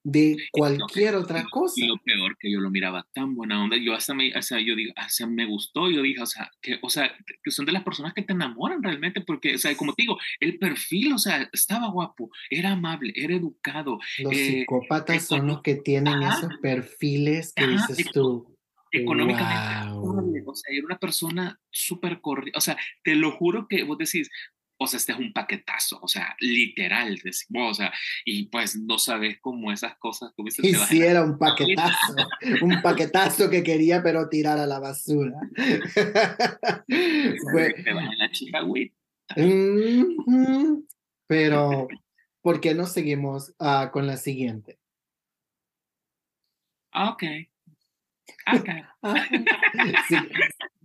[0.03, 1.75] de cualquier otra cosa.
[1.77, 3.77] Y lo peor porque yo lo miraba tan buena onda.
[3.77, 5.91] Yo hasta me, o sea, yo digo, hasta me gustó.
[5.91, 8.83] Yo dije, o sea, que, o sea, que son de las personas que te enamoran
[8.83, 13.13] realmente, porque, o sea, como te digo, el perfil, o sea, estaba guapo, era amable,
[13.15, 13.99] era educado.
[14.21, 18.57] Los eh, psicópatas son los que tienen esos perfiles que dices tú.
[18.93, 23.97] Económicamente, o sea, era una persona súper corriente, o sea, te lo juro que vos
[23.99, 24.29] decís,
[24.83, 27.93] o sea, este es un paquetazo, o sea, literal, decimos, o sea,
[28.25, 30.33] y pues no sabes cómo esas cosas.
[30.35, 32.17] Como y si era un paquetazo,
[32.63, 35.39] un paquetazo que quería, pero tirar a la basura.
[37.53, 38.91] Fue, te van a la chica, güey.
[41.27, 41.87] pero,
[42.41, 44.79] ¿por qué no seguimos uh, con la siguiente?
[46.93, 47.25] Ah, ok.
[48.59, 48.83] Okay.
[50.09, 50.17] sí.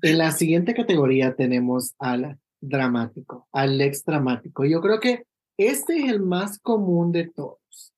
[0.01, 4.65] En la siguiente categoría tenemos a la dramático, al ex dramático.
[4.65, 5.26] Yo creo que
[5.58, 7.94] este es el más común de todos,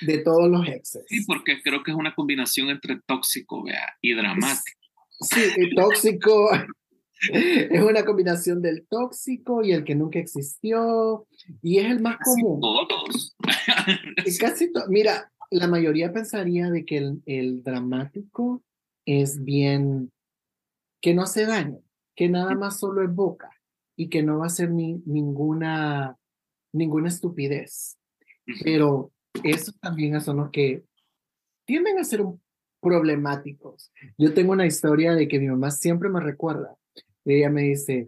[0.00, 1.04] de todos los exes.
[1.08, 4.78] Sí, porque creo que es una combinación entre tóxico vea, y dramático.
[5.20, 6.50] Sí, el tóxico
[7.32, 11.26] es una combinación del tóxico y el que nunca existió,
[11.62, 12.60] y es el más común.
[12.60, 13.36] Todos.
[14.40, 18.62] Casi Mira, la mayoría pensaría de que el, el dramático
[19.06, 20.10] es bien,
[21.00, 21.80] que no hace daño,
[22.16, 23.50] que nada más solo es boca
[23.98, 26.16] y que no va a ser ni, ninguna,
[26.72, 27.98] ninguna estupidez.
[28.62, 29.10] Pero
[29.42, 30.84] esos también son los que
[31.66, 32.24] tienden a ser
[32.80, 33.92] problemáticos.
[34.16, 36.76] Yo tengo una historia de que mi mamá siempre me recuerda.
[37.24, 38.06] Ella me dice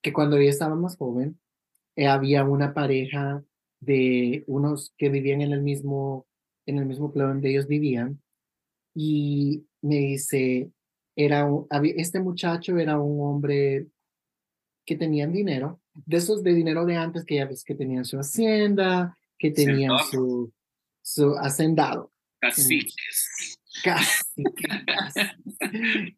[0.00, 1.40] que cuando ella estaba más joven,
[1.96, 3.42] eh, había una pareja
[3.80, 6.24] de unos que vivían en el mismo,
[6.66, 8.22] en el mismo plano donde ellos vivían.
[8.94, 10.70] Y me dice,
[11.16, 11.48] era
[11.96, 13.88] este muchacho era un hombre
[14.90, 18.18] que tenían dinero, de esos de dinero de antes que ya ves que tenían su
[18.18, 20.52] hacienda, que tenían su,
[21.00, 22.12] su hacendado.
[22.40, 22.80] Casi.
[23.84, 25.20] Casi, casi.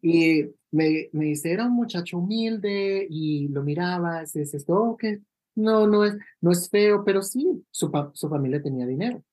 [0.01, 5.21] Y me, me dice, era un muchacho humilde y lo miraba, y dice, oh, que
[5.53, 9.23] no, no es, no es feo, pero sí, su, su familia tenía dinero.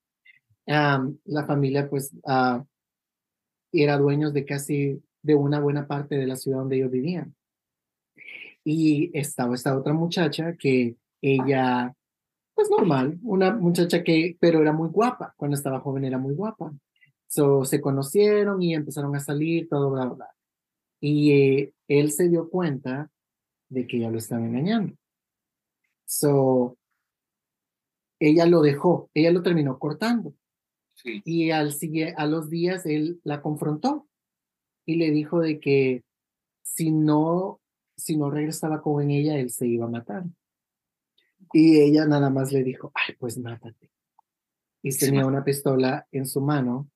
[0.66, 2.62] la familia, pues, uh,
[3.72, 7.34] era dueños de casi de una buena parte de la ciudad donde ellos vivían.
[8.64, 11.94] Y estaba esta otra muchacha que ella,
[12.54, 16.72] pues normal, una muchacha que, pero era muy guapa, cuando estaba joven era muy guapa.
[17.26, 20.28] So, se conocieron y empezaron a salir, todo, bla, bla.
[21.00, 23.10] Y eh, él se dio cuenta
[23.68, 24.94] de que ella lo estaba engañando.
[26.04, 26.76] So,
[28.18, 30.34] ella lo dejó, ella lo terminó cortando.
[31.04, 31.74] Y al,
[32.16, 34.06] a los días él la confrontó
[34.84, 36.02] y le dijo de que
[36.62, 37.59] si no
[38.00, 40.24] si no regresaba con ella, él se iba a matar.
[41.52, 43.90] Y ella nada más le dijo, ay, pues mátate.
[44.82, 46.88] Y tenía una pistola en su mano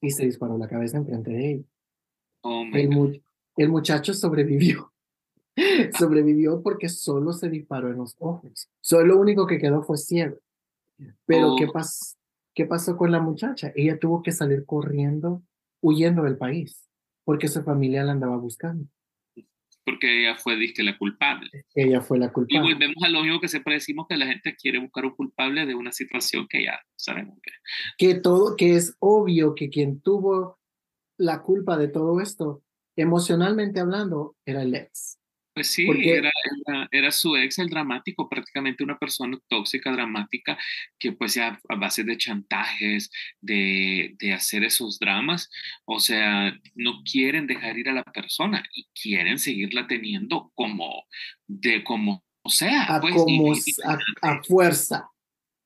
[0.00, 1.64] y se disparó la cabeza enfrente de ella.
[2.42, 3.22] Oh el,
[3.56, 4.92] el, muchacho sobrevivió.
[5.98, 8.70] sobrevivió porque solo se disparó en los ojos.
[8.80, 10.38] Solo lo único que quedó fue ciego.
[11.26, 11.72] Pero ¿qué, oh.
[11.72, 12.16] pas
[12.54, 13.72] ¿qué pasó con la muchacha?
[13.74, 15.42] Ella tuvo que salir corriendo,
[15.80, 16.88] huyendo del país,
[17.24, 18.86] porque su familia la andaba buscando
[19.90, 21.50] porque ella fue disque la culpable.
[21.74, 22.68] Ella fue la culpable.
[22.68, 25.66] Y volvemos a lo mismo que siempre decimos que la gente quiere buscar un culpable
[25.66, 27.50] de una situación que ya sabemos que.
[27.98, 30.58] Que todo, que es obvio que quien tuvo
[31.18, 32.62] la culpa de todo esto,
[32.96, 35.19] emocionalmente hablando, era el ex.
[35.52, 36.30] Pues sí, era,
[36.92, 40.56] era, su ex el dramático, prácticamente una persona tóxica, dramática,
[40.96, 43.10] que pues ya a base de chantajes,
[43.40, 45.50] de, de, hacer esos dramas,
[45.86, 51.04] o sea, no quieren dejar ir a la persona y quieren seguirla teniendo como,
[51.48, 52.84] de como sea.
[52.84, 55.10] A, pues, como, a, fuerza.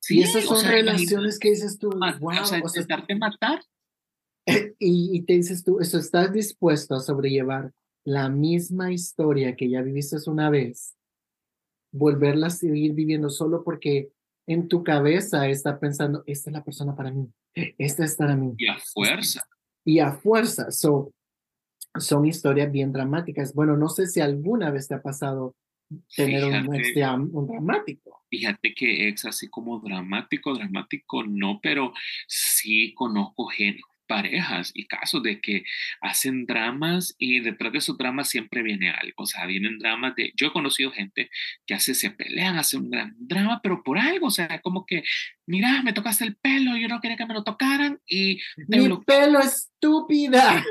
[0.01, 2.87] Sí, y esas son relaciones que dices tú, wow, o sea, o sea,
[3.19, 3.63] matar.
[4.79, 7.73] Y, y te dices tú, eso, ¿estás dispuesto a sobrellevar
[8.05, 10.95] la misma historia que ya viviste una vez,
[11.93, 14.11] volverla a seguir viviendo solo porque
[14.47, 17.29] en tu cabeza está pensando, esta es la persona para mí,
[17.79, 18.55] esta es para mí.
[18.59, 19.49] Y a fuerza.
[19.85, 20.71] Y a fuerza.
[20.71, 21.13] So,
[21.99, 23.55] son historias bien dramáticas.
[23.55, 25.55] Bueno, no sé si alguna vez te ha pasado
[26.17, 26.97] tener un, ex
[27.33, 28.25] un dramático.
[28.29, 31.93] Fíjate que ex así como dramático, dramático no, pero
[32.27, 35.65] sí conozco gente, parejas y casos de que
[36.01, 40.33] hacen dramas y detrás de esos dramas siempre viene algo, o sea, vienen dramas de,
[40.37, 41.31] yo he conocido gente
[41.67, 45.03] que hace, se pelean, hacen un gran drama, pero por algo, o sea, como que,
[45.47, 48.39] mira, me tocaste el pelo, yo no quería que me lo tocaran y...
[48.57, 50.65] Mi pelo estúpida.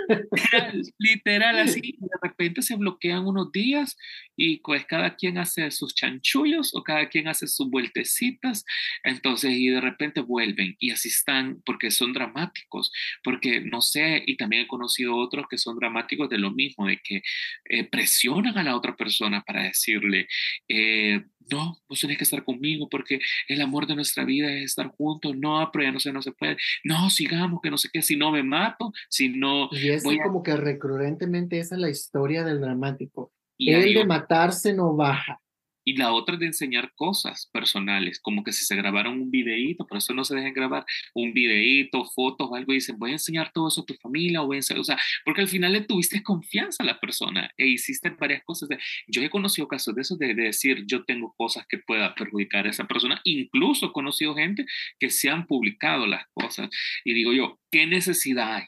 [0.98, 3.96] Literal, así, de repente se bloquean unos días
[4.36, 8.66] y pues cada quien hace sus chanchullos o cada quien hace sus vueltecitas,
[9.04, 12.92] entonces y de repente vuelven y así están porque son dramáticos,
[13.24, 17.00] porque no sé, y también he conocido otros que son dramáticos de lo mismo, de
[17.04, 17.22] que
[17.70, 20.28] eh, presionan a la otra persona para decirle,
[20.68, 24.88] eh, no, vos tenés que estar conmigo porque el amor de nuestra vida es estar
[24.88, 28.02] juntos, no, pero ya no se, no se puede, no, sigamos, que no sé qué,
[28.02, 29.70] si no me mato, si no...
[29.72, 33.32] Y es voy a- como que recurrentemente esa es la historia del dramático.
[33.58, 35.40] y El de matarse no baja.
[35.84, 39.86] Y la otra es de enseñar cosas personales, como que si se grabaron un videíto,
[39.86, 43.14] por eso no se dejen grabar un videíto, fotos o algo, y dicen, voy a
[43.14, 45.74] enseñar todo eso a tu familia, o voy a enseñar, o sea, porque al final
[45.74, 48.70] le tuviste confianza a la persona e hiciste varias cosas.
[49.08, 52.66] Yo he conocido casos de eso, de, de decir, yo tengo cosas que pueda perjudicar
[52.66, 54.66] a esa persona, incluso he conocido gente
[55.00, 56.70] que se han publicado las cosas,
[57.04, 58.66] y digo yo, ¿qué necesidad hay?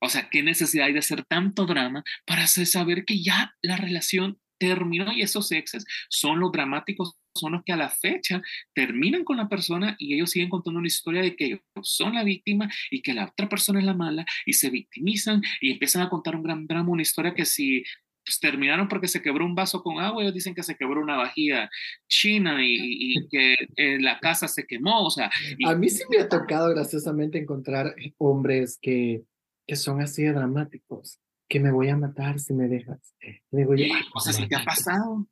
[0.00, 3.76] O sea, ¿qué necesidad hay de hacer tanto drama para hacer saber que ya la
[3.76, 8.42] relación terminó y esos exes son los dramáticos, son los que a la fecha
[8.74, 12.22] terminan con la persona y ellos siguen contando una historia de que ellos son la
[12.22, 16.10] víctima y que la otra persona es la mala y se victimizan y empiezan a
[16.10, 17.82] contar un gran drama, una historia que si
[18.24, 21.16] pues, terminaron porque se quebró un vaso con agua, ellos dicen que se quebró una
[21.16, 21.70] vajilla
[22.06, 22.76] china y,
[23.14, 26.28] y que eh, la casa se quemó, o sea, y- A mí sí me ha
[26.28, 29.22] tocado graciosamente encontrar hombres que,
[29.66, 31.18] que son así de dramáticos,
[31.50, 33.12] que me voy a matar si me dejas.
[33.20, 35.26] Y digo yo, "Ay, o sea, ¿sí te ha pasado?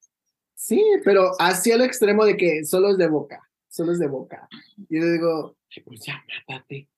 [0.55, 4.49] Sí, pero hacia el extremo de que solo es de boca, solo es de boca.
[4.91, 6.89] Y yo digo, "Ay, pues ya, mátate.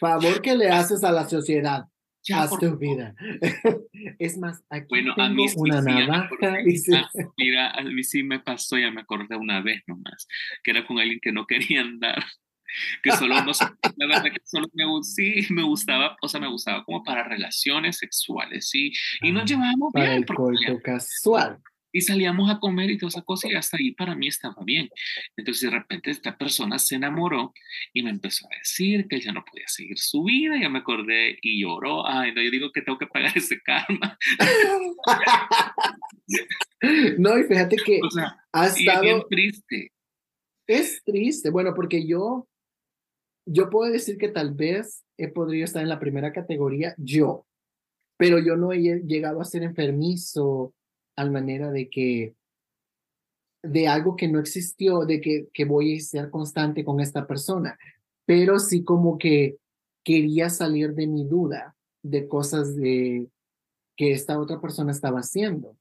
[0.00, 1.86] Favor que le haces a la sociedad,
[2.24, 3.14] Ya, haz tu vida.
[4.18, 6.24] es más, aquí Bueno, tengo a mí sí, una sí, navaja.
[6.26, 6.64] acordé.
[6.64, 6.96] dice.
[6.96, 10.26] Ah, mira, a mí sí me pasó, ya me acordé una vez nomás,
[10.64, 12.18] que era con alguien que no quería andar,
[13.02, 13.52] que solo no,
[13.96, 17.98] la verdad que solo me, sí, me gustaba, o sea, me gustaba como para relaciones
[17.98, 18.92] sexuales, sí,
[19.22, 21.58] y nos Ah, llevábamos Para bien, el porque casual.
[21.92, 24.88] y salíamos a comer y toda esa cosa y hasta ahí para mí estaba bien.
[25.36, 27.52] Entonces de repente esta persona se enamoró
[27.94, 31.38] y me empezó a decir que ya no podía seguir su vida, ya me acordé
[31.42, 34.18] y lloró, ay, no, yo digo que tengo que pagar ese karma.
[37.18, 39.92] no, y fíjate que O sea, ha y es bien estado, triste.
[40.66, 42.48] es triste, bueno, porque yo,
[43.50, 47.46] yo puedo decir que tal vez he podido estar en la primera categoría, yo,
[48.18, 50.74] pero yo no he llegado a ser enfermizo
[51.16, 52.34] al manera de que,
[53.62, 57.78] de algo que no existió, de que, que voy a ser constante con esta persona,
[58.26, 59.56] pero sí como que
[60.04, 63.28] quería salir de mi duda de cosas de
[63.96, 65.76] que esta otra persona estaba haciendo,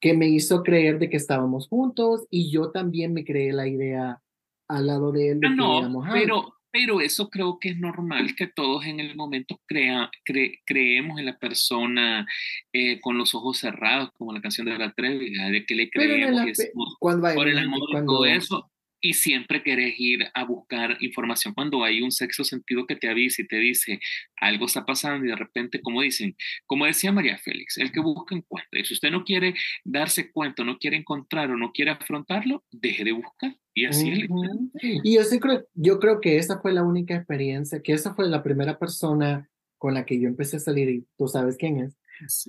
[0.00, 4.20] que me hizo creer de que estábamos juntos y yo también me creé la idea
[4.68, 8.48] al lado de él de Ah, no, pero, pero eso creo que es normal, que
[8.48, 12.26] todos en el momento crea, cre- creemos en la persona
[12.72, 16.40] eh, con los ojos cerrados, como la canción de la Trevi, de que le creemos
[16.46, 16.96] decimos,
[17.28, 18.70] hay por el amor cuando- todo eso,
[19.00, 23.42] y siempre querés ir a buscar información cuando hay un sexo sentido que te avisa
[23.42, 24.00] y te dice
[24.40, 26.34] algo está pasando y de repente, como dicen,
[26.66, 28.80] como decía María Félix, el que busca encuentra.
[28.80, 29.54] Y si usted no quiere
[29.84, 33.54] darse cuenta, no quiere encontrar o no quiere afrontarlo, deje de buscar.
[33.74, 34.30] Y así es.
[34.30, 34.70] Ujú.
[34.80, 38.28] Y yo sí creo, yo creo que esa fue la única experiencia, que esa fue
[38.28, 39.48] la primera persona
[39.78, 41.98] con la que yo empecé a salir y tú sabes quién es,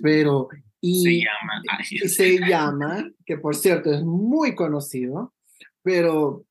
[0.00, 0.48] pero
[0.80, 1.62] y se llama.
[1.90, 5.34] y se llama, que por cierto es muy conocido,
[5.82, 6.46] pero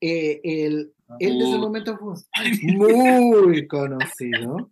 [0.00, 2.14] eh, él, él desde el Uh, momento fue
[2.74, 4.70] muy conocido.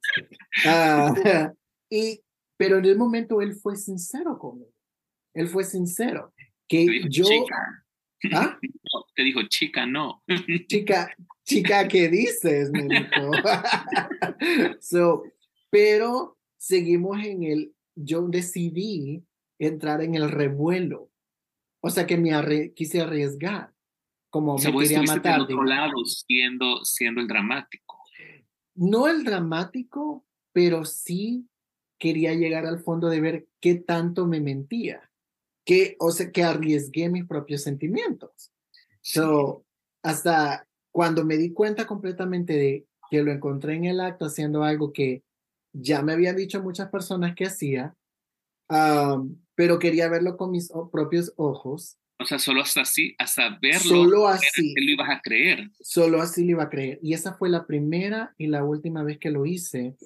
[0.65, 1.53] Ah,
[1.91, 2.23] y,
[2.57, 4.73] pero en el momento él fue sincero conmigo.
[5.35, 6.33] Él fue sincero.
[6.67, 7.85] Que yo, chica,
[8.33, 8.59] ¿ah?
[8.63, 10.23] no, te dijo, chica, no.
[10.69, 11.15] chica,
[11.45, 12.71] chica, ¿qué dices?
[12.73, 13.33] Me dijo.
[14.81, 15.25] so,
[15.71, 19.25] pero seguimos en el, yo decidí
[19.59, 21.11] entrar en el revuelo.
[21.83, 23.73] O sea que me arre- quise arriesgar,
[24.31, 25.41] como O sea, me vos quería matar.
[25.41, 27.99] otro lado siendo, siendo el dramático.
[28.75, 31.47] No el dramático, pero sí
[31.99, 35.10] quería llegar al fondo de ver qué tanto me mentía,
[35.65, 38.53] que, o sea, que arriesgué mis propios sentimientos.
[39.01, 39.65] So,
[40.03, 44.93] hasta cuando me di cuenta completamente de que lo encontré en el acto haciendo algo
[44.93, 45.23] que
[45.73, 47.95] ya me habían dicho muchas personas que hacía,
[48.69, 53.81] um, pero quería verlo con mis propios ojos, O sea, solo hasta así, hasta verlo,
[53.81, 55.71] solo así, lo ibas a creer.
[55.81, 56.99] solo así le iba a creer.
[57.03, 59.97] Y esa fue la primera y la última vez que lo hice.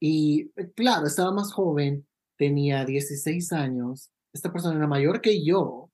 [0.00, 5.90] Y claro, estaba más joven, tenía 16 años, esta persona era mayor que yo,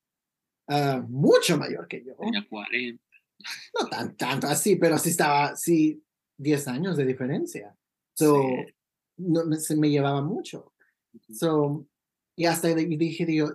[0.68, 2.14] ah, mucho mayor que yo.
[2.16, 3.02] Tenía 40.
[3.80, 6.02] No tan tanto así, pero sí estaba, sí,
[6.38, 7.76] 10 años de diferencia.
[8.14, 8.74] So, Sí.
[9.18, 10.72] no, me- se me llevaba mucho.
[11.30, 11.86] So,
[12.36, 13.52] y hasta y dije, digo,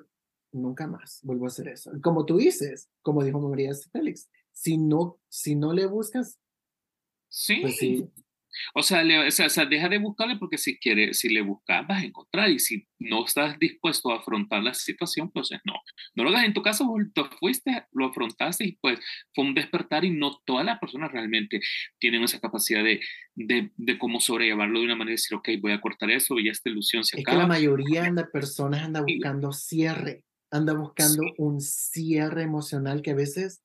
[0.52, 1.92] nunca más vuelvo a hacer eso.
[2.02, 6.38] Como tú dices, como dijo María Félix, si no, si no le buscas,
[7.32, 8.10] Sí, pues sí,
[8.74, 12.06] O sea, o, sea, deja de buscarle porque si quiere, si le buscas vas a
[12.06, 15.74] encontrar y si no estás dispuesto a afrontar la situación, pues no.
[16.16, 19.00] No lo hagas en tu caso, tú fuiste, lo afrontaste y pues
[19.34, 21.62] fue un despertar y no todas las personas realmente
[22.00, 23.00] tienen esa capacidad de,
[23.36, 26.45] de, de cómo sobrellevarlo de una manera y decir, ok, voy a cortar eso y
[26.45, 27.34] ya esta ilusión se acaba.
[27.34, 33.12] Es que la mayoría de personas anda buscando cierre, anda buscando un cierre emocional que
[33.12, 33.62] a veces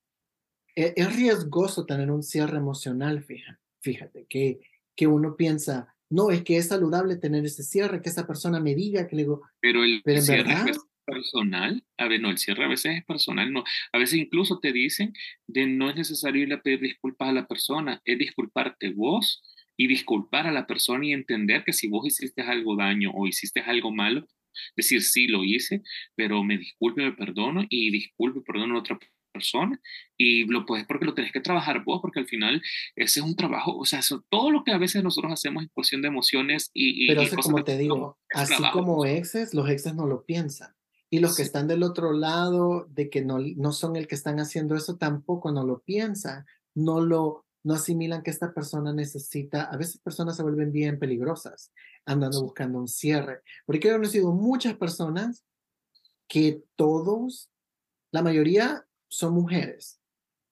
[0.75, 4.59] es, es riesgoso tener un cierre emocional, fíjate, fíjate que
[4.95, 8.75] que uno piensa, no, es que es saludable tener ese cierre, que esa persona me
[8.75, 12.67] diga que le digo, pero el cierre es personal, a ver, no, el cierre a
[12.67, 15.13] veces es personal, no, a veces incluso te dicen
[15.47, 19.43] de no es necesario ir a pedir disculpas a la persona, es disculparte vos
[19.77, 23.61] y disculpar a la persona y entender que si vos hiciste algo daño o hiciste
[23.61, 24.25] algo malo,
[24.75, 25.81] decir sí lo hice,
[26.15, 29.14] pero me disculpe, me perdono y disculpe, perdono a otra persona
[30.17, 32.61] y lo puedes porque lo tenés que trabajar vos, porque al final
[32.95, 36.01] ese es un trabajo, o sea, todo lo que a veces nosotros hacemos en cuestión
[36.01, 37.07] de emociones y...
[37.07, 40.73] Pero como te digo, así como exes, los exes no lo piensan.
[41.09, 44.39] Y los que están del otro lado, de que no, no son el que están
[44.39, 49.75] haciendo eso, tampoco no lo piensan, no lo no asimilan que esta persona necesita, a
[49.75, 51.71] veces personas se vuelven bien peligrosas,
[52.05, 53.41] andando buscando un cierre.
[53.65, 55.43] Porque he conocido muchas personas
[56.27, 57.49] que todos,
[58.11, 60.01] la mayoría son mujeres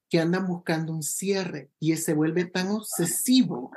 [0.10, 3.72] que andan buscando un cierre y se vuelve tan obsesivo.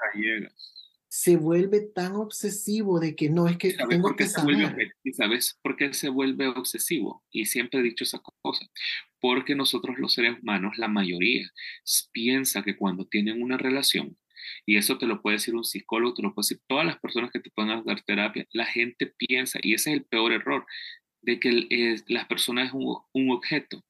[1.09, 4.93] Se vuelve tan obsesivo de que no es que tengo que saber.
[5.03, 7.25] ¿Y sabes por qué se vuelve obsesivo?
[7.31, 8.67] Y siempre he dicho esa cosa.
[9.19, 11.51] Porque nosotros los seres humanos, la mayoría,
[12.13, 14.17] piensa que cuando tienen una relación,
[14.67, 17.33] y eso te lo puede decir un psicólogo, te lo puede decir todas las personas
[17.33, 20.67] que te puedan dar terapia, la gente piensa, y ese es el peor error,
[21.23, 23.83] de que las personas es un, un objeto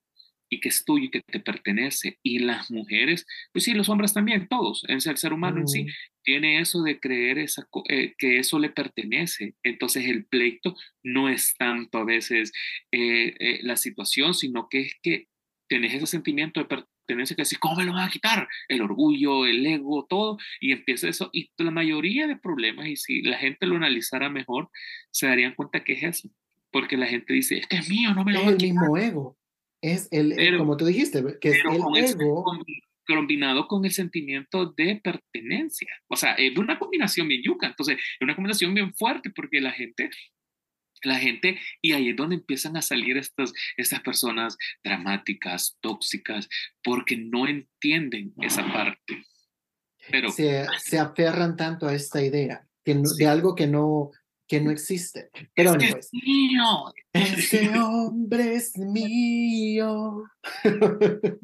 [0.49, 2.18] y que es tuyo y que te pertenece.
[2.22, 5.88] Y las mujeres, pues sí, los hombres también, todos, el ser humano en sí, mm.
[6.22, 9.55] tiene eso de creer esa, eh, que eso le pertenece.
[9.62, 12.53] Entonces el pleito no es tanto a veces
[12.92, 15.26] eh, eh, la situación, sino que es que
[15.68, 18.49] tienes ese sentimiento de pertenencia que decir, ¿cómo me lo van a quitar?
[18.68, 21.30] El orgullo, el ego, todo, y empieza eso.
[21.32, 24.70] Y la mayoría de problemas, y si la gente lo analizara mejor,
[25.11, 26.30] se darían cuenta que es eso.
[26.70, 28.66] Porque la gente dice, es que es mío, no me lo van a quitar.
[28.66, 29.38] el mismo ego
[29.81, 32.45] es el, eh, como tú dijiste, que es el ego.
[33.07, 35.89] combinado con el sentimiento de pertenencia.
[36.09, 37.68] O sea, es una combinación bien yuca.
[37.68, 40.11] Entonces, es una combinación bien fuerte porque la gente
[41.03, 46.49] la gente, y ahí es donde empiezan a salir estas, estas personas dramáticas, tóxicas,
[46.83, 49.24] porque no entienden esa parte.
[50.11, 54.11] Pero, se, se aferran tanto a esta idea que de algo que no,
[54.47, 55.30] que no existe.
[55.55, 56.94] Pero es es mío.
[57.12, 60.24] Ese hombre es mío.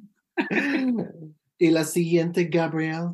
[1.59, 3.11] y la siguiente, Gabriel.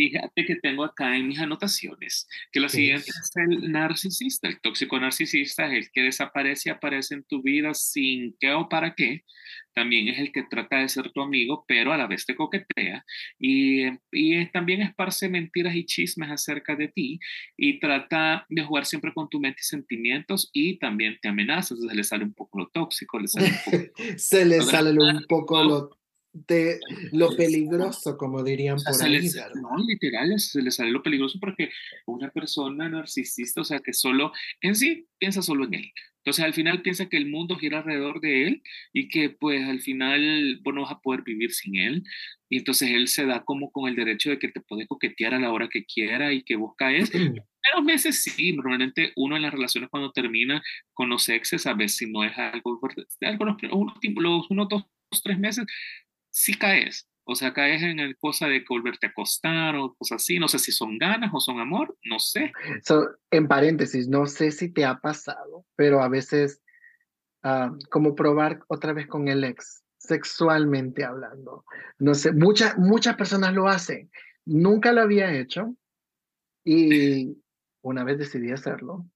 [0.00, 4.48] Fíjate que tengo acá en mis anotaciones que la siguiente es el narcisista.
[4.48, 8.66] El tóxico narcisista es el que desaparece y aparece en tu vida sin qué o
[8.66, 9.24] para qué,
[9.74, 13.04] también es el que trata de ser tu amigo, pero a la vez te coquetea
[13.38, 17.20] y, y también esparce mentiras y chismes acerca de ti
[17.58, 21.94] y trata de jugar siempre con tu mente y sentimientos y también te amenaza, entonces
[21.94, 25.62] le sale un poco lo tóxico, le sale un poco, se le sale un poco
[25.62, 25.99] lo
[26.32, 26.78] de
[27.12, 29.28] lo peligroso, como dirían por ahí.
[29.60, 31.70] no, literal, se le sale lo peligroso porque
[32.06, 35.92] una persona narcisista, o sea, que solo en sí piensa solo en él.
[36.18, 38.62] Entonces al final piensa que el mundo gira alrededor de él
[38.92, 42.04] y que pues al final vos no vas a poder vivir sin él.
[42.50, 45.38] Y entonces él se da como con el derecho de que te puede coquetear a
[45.38, 47.10] la hora que quiera y que busca es.
[47.10, 50.62] Pero meses sí, normalmente uno en las relaciones cuando termina
[50.92, 52.78] con los exes, a veces si no es algo,
[53.22, 53.56] algo los,
[54.16, 54.84] los unos dos,
[55.22, 55.64] tres meses,
[56.30, 57.06] sí caes.
[57.24, 60.38] O sea, caes en el cosa de volverte a acostar o cosas así.
[60.38, 62.52] No sé si son ganas o son amor, no sé.
[63.30, 66.60] en paréntesis, no sé si te ha pasado, pero a veces,
[67.44, 71.64] ah, como probar otra vez con el ex, sexualmente hablando.
[71.98, 74.10] No sé, muchas, muchas personas lo hacen.
[74.44, 75.76] Nunca lo había hecho
[76.64, 77.36] y
[77.82, 79.06] una vez decidí hacerlo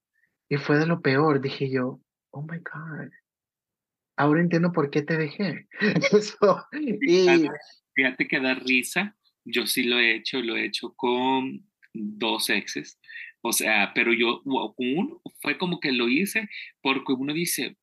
[0.49, 1.41] y fue de lo peor.
[1.41, 2.01] Dije yo,
[2.31, 3.11] oh my God,
[4.17, 5.67] ahora entiendo por qué te dejé.
[6.13, 7.49] Eso, y,
[7.95, 9.17] Fíjate que da risa.
[9.45, 12.99] Yo sí lo he hecho, lo he hecho con dos exes.
[13.43, 16.49] O sea, pero yo, uno fue como que lo hice
[16.81, 17.77] porque uno dice,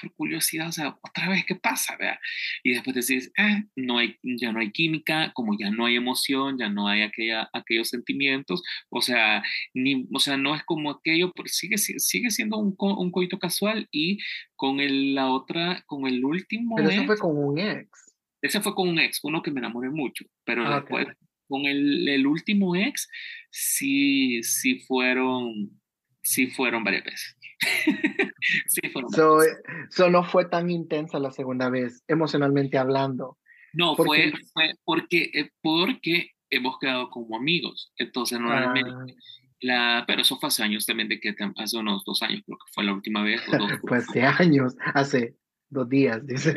[0.00, 1.96] por curiosidad, o sea, otra vez, ¿qué pasa?
[1.96, 2.18] ¿verdad?
[2.62, 6.58] Y después decís, eh, no hay, ya no hay química, como ya no hay emoción,
[6.58, 9.42] ya no hay aquella, aquellos sentimientos, o sea,
[9.74, 13.88] ni, o sea, no es como aquello, pero sigue, sigue siendo un, un coito casual
[13.90, 14.18] y
[14.56, 16.76] con el, la otra, con el último...
[16.76, 18.16] Pero eso fue con un ex.
[18.42, 21.06] Ese fue con un ex, uno que me enamoré mucho, pero ah, después,
[21.48, 23.08] con el, el, último ex,
[23.50, 25.80] sí, sí fueron,
[26.22, 27.36] sí fueron varias veces.
[28.66, 29.58] Sí fueron varias
[29.90, 33.38] so, no fue tan intensa la segunda vez, emocionalmente hablando.
[33.72, 37.92] No, fue, fue porque, eh, porque hemos quedado como amigos.
[37.96, 39.06] Entonces, normalmente, ah.
[39.60, 42.72] la, pero eso fue hace años también, de que hace unos dos años, creo que
[42.72, 43.40] fue la última vez.
[43.46, 45.34] Dos, fue hace años, hace
[45.72, 46.54] dos días, dice.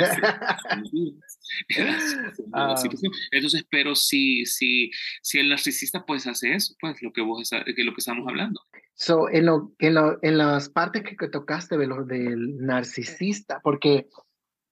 [3.31, 4.91] Entonces, pero si, si,
[5.21, 8.61] si el narcisista pues hace eso, pues lo que vos que lo que estamos hablando.
[8.93, 13.59] So, en, lo, en, lo, en las partes que, que tocaste de lo del narcisista,
[13.63, 14.07] porque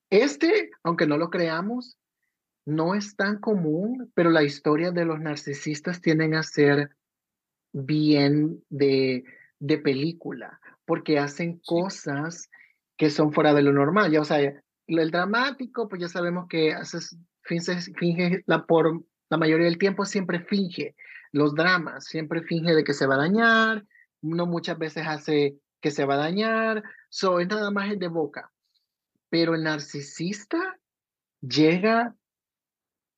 [0.09, 1.97] este, aunque no lo creamos,
[2.65, 6.95] no es tan común, pero la historia de los narcisistas tienden a ser
[7.73, 9.23] bien de,
[9.59, 12.49] de película, porque hacen cosas
[12.97, 14.11] que son fuera de lo normal.
[14.11, 14.39] Ya, o sea,
[14.87, 20.39] el dramático, pues ya sabemos que haces, finge, la, por la mayoría del tiempo siempre
[20.39, 20.95] finge
[21.31, 23.85] los dramas, siempre finge de que se va a dañar,
[24.21, 28.51] no muchas veces hace que se va a dañar, so, es nada más de boca.
[29.29, 30.79] Pero el narcisista
[31.41, 32.15] llega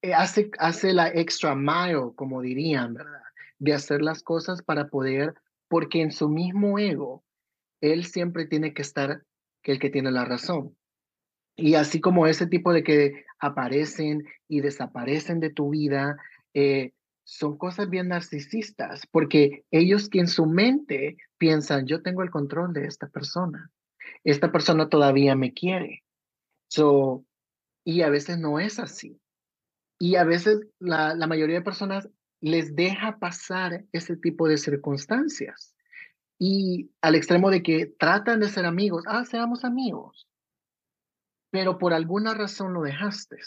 [0.06, 2.96] eh, hace, hace la extra mile, como dirían.
[3.58, 5.34] De hacer las cosas para poder,
[5.68, 7.24] porque en su mismo ego,
[7.82, 9.24] él siempre tiene que estar
[9.66, 10.78] que el que tiene la razón.
[11.58, 16.18] Y así como ese tipo de que aparecen y desaparecen de tu vida,
[16.54, 16.94] eh,
[17.24, 22.74] son cosas bien narcisistas, porque ellos que en su mente piensan, yo tengo el control
[22.74, 23.72] de esta persona,
[24.24, 26.04] esta persona todavía me quiere.
[27.84, 29.20] Y a veces no es así.
[29.98, 32.10] Y a veces la, la mayoría de personas
[32.42, 35.75] les deja pasar ese tipo de circunstancias.
[36.38, 40.28] Y al extremo de que tratan de ser amigos, ah, seamos amigos.
[41.52, 43.38] Pero por alguna razón lo dejaste.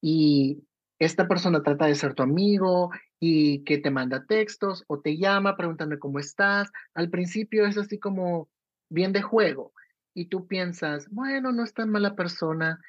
[0.00, 0.62] Y
[0.98, 5.56] esta persona trata de ser tu amigo y que te manda textos o te llama
[5.56, 6.70] preguntando cómo estás.
[6.94, 8.48] Al principio es así como
[8.88, 9.72] bien de juego.
[10.14, 12.80] Y tú piensas, bueno, no es tan mala persona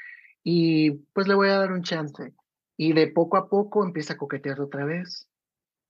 [0.44, 2.34] y pues le voy a dar un chance.
[2.78, 5.28] Y de poco a poco empieza a coquetear otra vez.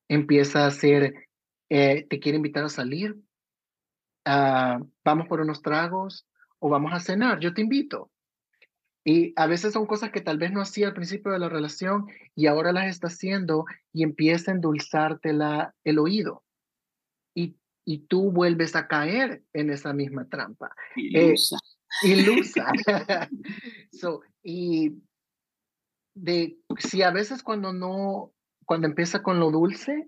[0.07, 1.13] Empieza a hacer,
[1.69, 3.17] eh, te quiere invitar a salir.
[4.25, 6.25] Ah, vamos por unos tragos
[6.59, 8.09] o vamos a cenar, yo te invito.
[9.05, 12.07] Y a veces son cosas que tal vez no hacía al principio de la relación
[12.35, 16.43] y ahora las está haciendo y empieza a endulzarte la, el oído.
[17.35, 20.73] Y, y tú vuelves a caer en esa misma trampa.
[20.95, 21.57] Ilusa.
[22.03, 22.71] Eh, ilusa.
[23.91, 24.93] so, y
[26.15, 28.31] de si a veces cuando no,
[28.65, 30.07] cuando empieza con lo dulce,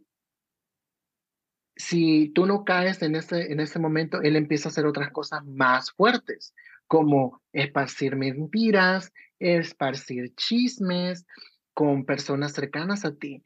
[1.76, 5.46] si tú no caes en ese, en ese momento, él empieza a hacer otras cosas
[5.46, 6.54] más fuertes,
[6.88, 11.26] como esparcir mentiras, esparcir chismes
[11.74, 13.44] con personas cercanas a ti.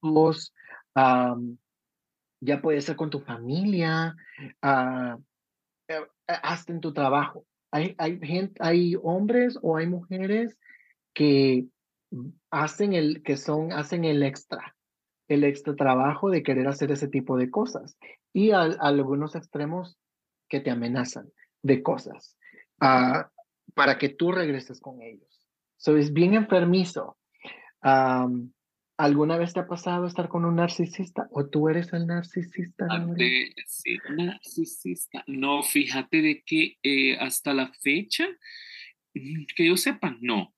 [0.00, 0.54] Vos,
[0.94, 4.16] ya puede ser con tu familia,
[4.62, 5.20] uh,
[6.26, 7.46] hasta en tu trabajo.
[7.70, 10.58] Hay, hay, gente, hay hombres o hay mujeres
[11.12, 11.66] que
[12.50, 14.74] hacen el, que son, hacen el extra,
[15.30, 17.96] el extra trabajo de querer hacer ese tipo de cosas.
[18.32, 19.96] Y a, algunos extremos
[20.48, 21.30] que te amenazan
[21.62, 22.36] de cosas
[22.82, 23.22] uh,
[23.74, 25.48] para que tú regreses con ellos.
[25.76, 27.16] So, es bien enfermizo.
[27.82, 28.52] Um,
[28.96, 32.86] ¿Alguna vez te ha pasado estar con un narcisista o tú eres el narcisista?
[33.66, 35.24] sí, narcisista.
[35.26, 38.26] No, fíjate de que eh, hasta la fecha,
[39.14, 40.52] mm, que yo sepa, no.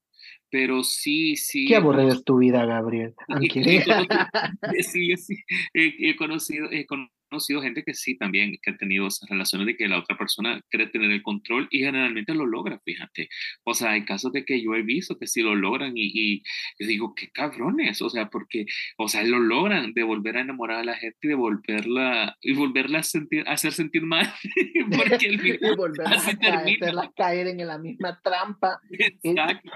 [0.53, 1.65] Pero sí, sí.
[1.65, 3.15] Qué aburrida es tu vida, Gabriel.
[4.83, 5.37] sí, sí.
[5.73, 7.11] He, conocido, he conocido
[7.41, 10.87] gente que sí también, que ha tenido esas relaciones de que la otra persona quiere
[10.87, 13.29] tener el control y generalmente lo logra, fíjate.
[13.65, 16.43] O sea, hay casos de que yo he visto que sí lo logran y, y
[16.79, 18.67] yo digo, qué cabrones, o sea, porque,
[18.97, 22.55] o sea, lo logran de volver a enamorar a la gente y de volverla, y
[22.55, 24.27] volverla a, sentir, a hacer sentir mal,
[24.97, 28.81] porque el y volver a hacerla caer en la misma trampa.
[28.91, 29.71] Exacto.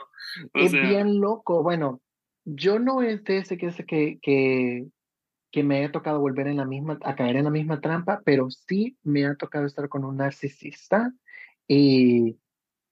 [0.54, 1.62] Es, bien loco.
[1.62, 2.00] Bueno,
[2.44, 4.86] yo no es de ese que, que, que
[5.50, 8.50] que me haya tocado volver en la misma, a caer en la misma trampa, pero
[8.50, 11.12] sí me ha tocado estar con un narcisista
[11.68, 12.38] y,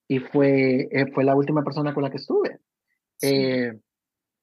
[0.09, 2.61] y fue, eh, fue la última persona con la que estuve.
[3.23, 3.79] Eh,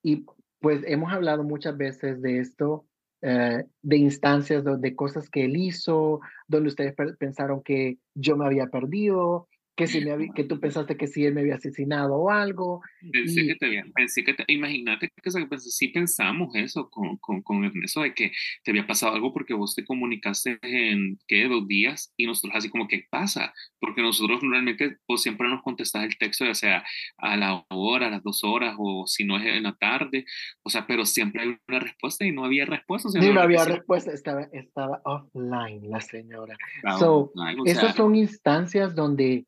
[0.04, 0.26] y
[0.60, 2.86] pues hemos hablado muchas veces de esto,
[3.22, 8.46] eh, de instancias, de, de, cosas que él hizo, donde ustedes pensaron que yo me
[8.46, 12.30] había perdido que, si me que tú pensaste que si él me había asesinado o
[12.30, 12.82] algo.
[13.12, 17.64] Pensé que te había, pensé que te, imagínate que sí pensamos eso con, con, con
[17.64, 18.32] Ernesto, de que
[18.64, 21.48] te había pasado algo porque vos te comunicaste en, ¿qué?
[21.48, 23.54] Dos días y nosotros así como, ¿qué pasa?
[23.80, 26.84] Porque nosotros normalmente vos siempre nos contestas el texto, ya sea
[27.18, 30.26] a la hora, a las dos horas o si no es en la tarde,
[30.64, 33.10] o sea, pero siempre hay una respuesta y no había respuesta.
[33.10, 36.58] O no había respuesta, estaba, estaba offline la señora.
[37.00, 37.32] so,
[37.66, 39.46] esas son instancias donde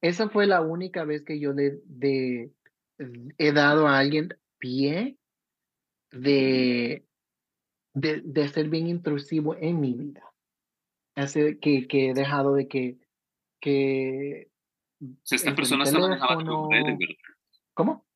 [0.00, 2.50] esa fue la única vez que yo le de,
[3.38, 4.28] he dado a alguien
[4.58, 5.18] pie
[6.10, 7.04] de,
[7.94, 10.22] de, de, ser bien intrusivo en mi vida.
[11.14, 12.98] Hace que, que he dejado de que...
[13.60, 14.48] que
[15.30, 16.98] esta persona se manejaba tus redes,
[17.74, 18.06] ¿Cómo?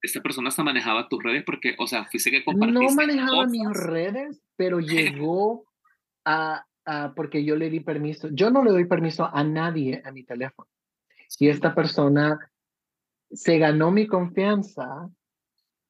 [0.00, 3.68] Esta persona se manejaba tus redes porque, o sea, fuiste que compartiste No manejaba mis
[3.70, 5.64] redes, pero llegó
[6.24, 8.28] a, a, porque yo le di permiso.
[8.30, 10.68] Yo no le doy permiso a nadie a mi teléfono.
[11.38, 12.38] Y esta persona
[13.30, 15.10] se ganó mi confianza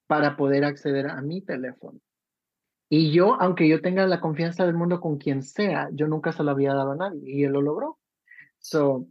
[0.07, 2.01] para poder acceder a mi teléfono.
[2.91, 6.43] Y yo, aunque yo tenga la confianza del mundo con quien sea, yo nunca se
[6.43, 7.99] lo había dado a nadie y él lo logró.
[8.59, 9.07] So,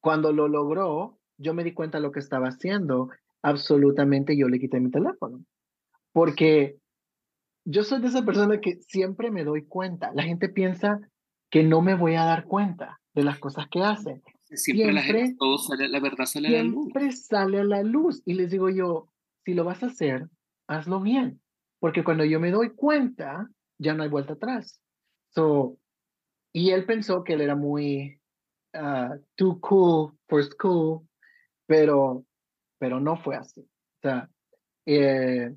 [0.00, 3.10] cuando lo logró, yo me di cuenta de lo que estaba haciendo.
[3.42, 5.44] Absolutamente yo le quité mi teléfono.
[6.12, 6.76] Porque
[7.64, 10.10] yo soy de esa persona que siempre me doy cuenta.
[10.12, 11.00] La gente piensa
[11.50, 14.22] que no me voy a dar cuenta de las cosas que hace.
[14.52, 16.84] Siempre, la, gente, todo sale, la verdad sale a la luz.
[16.86, 18.22] Siempre sale a la luz.
[18.24, 19.08] Y les digo yo,
[19.44, 20.28] si lo vas a hacer,
[20.66, 21.40] hazlo bien.
[21.78, 23.48] Porque cuando yo me doy cuenta,
[23.78, 24.80] ya no hay vuelta atrás.
[25.30, 25.78] So,
[26.52, 28.20] y él pensó que él era muy
[28.74, 31.08] uh, too cool for school,
[31.66, 32.24] pero,
[32.78, 33.60] pero no fue así.
[33.60, 34.28] O sea,
[34.86, 35.54] eh,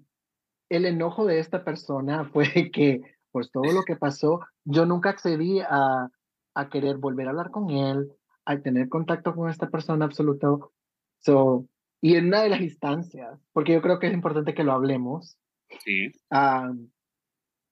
[0.70, 5.60] el enojo de esta persona fue que, pues todo lo que pasó, yo nunca accedí
[5.62, 6.10] a,
[6.54, 8.12] a querer volver a hablar con él,
[8.46, 10.74] al tener contacto con esta persona absoluto.
[11.20, 11.68] So,
[12.02, 15.38] y en una de las instancias, porque yo creo que es importante que lo hablemos,
[15.84, 16.12] sí.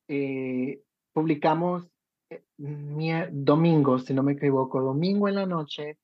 [0.07, 0.81] eh,
[1.13, 1.87] publicamos
[2.29, 2.43] eh,
[3.31, 5.97] domingo, si no me equivoco, domingo en la noche,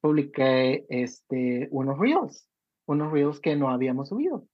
[0.00, 2.48] publiqué este, unos reels,
[2.86, 4.46] unos reels que no habíamos subido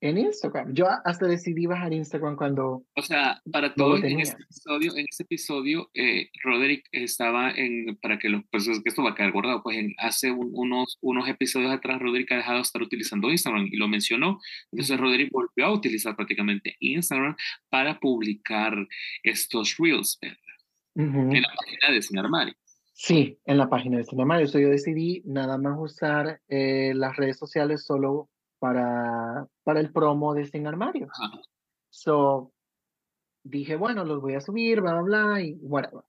[0.00, 0.74] en Instagram.
[0.74, 2.84] Yo hasta decidí bajar Instagram cuando...
[2.94, 8.18] O sea, para todo en este episodio, en este episodio, eh, Roderick estaba en, para
[8.18, 11.72] que los, pues que esto va a quedar guardado, pues en, hace unos, unos episodios
[11.72, 14.40] atrás Roderick ha dejado de estar utilizando Instagram y lo mencionó.
[14.72, 17.36] Entonces Roderick volvió a utilizar prácticamente Instagram
[17.68, 18.74] para publicar
[19.22, 20.18] estos reels
[20.94, 22.54] en la página de Sin Armario.
[22.92, 24.46] Sí, en la página de Sin Armario.
[24.46, 28.28] yo decidí nada más usar eh, las redes sociales solo
[28.58, 31.08] para, para el promo de Sin Armario.
[31.90, 32.52] So,
[33.42, 36.04] dije, bueno, los voy a subir, bla, bla, bla, y whatever.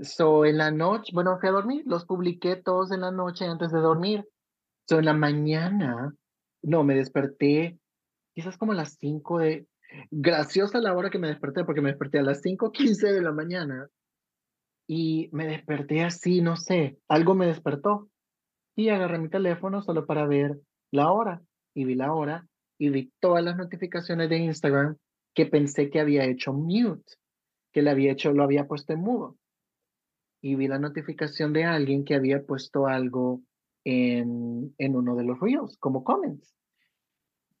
[0.00, 3.70] So, en la noche, bueno, fui a dormir, los publiqué todos en la noche antes
[3.72, 4.26] de dormir.
[4.88, 6.14] So, en la mañana,
[6.62, 7.78] no, me desperté
[8.34, 9.66] quizás como a las 5 de...
[10.10, 13.90] Graciosa la hora que me desperté, porque me desperté a las 5.15 de la mañana
[14.86, 18.08] y me desperté así, no sé, algo me despertó
[18.74, 20.58] y agarré mi teléfono solo para ver
[20.90, 21.42] la hora
[21.74, 22.46] y vi la hora
[22.78, 24.96] y vi todas las notificaciones de Instagram
[25.34, 27.14] que pensé que había hecho mute,
[27.72, 29.36] que le había hecho, lo había puesto en mudo.
[30.42, 33.40] Y vi la notificación de alguien que había puesto algo
[33.84, 36.54] en, en uno de los reels, como comments.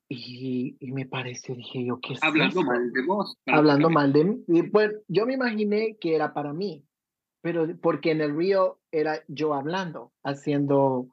[0.08, 3.38] Y, y me parece, dije yo, ¿qué es Hablando mal de vos.
[3.46, 4.44] Hablando mal de mí.
[4.48, 6.84] Y pues yo me imaginé que era para mí,
[7.40, 11.08] pero porque en el reel era yo hablando, haciendo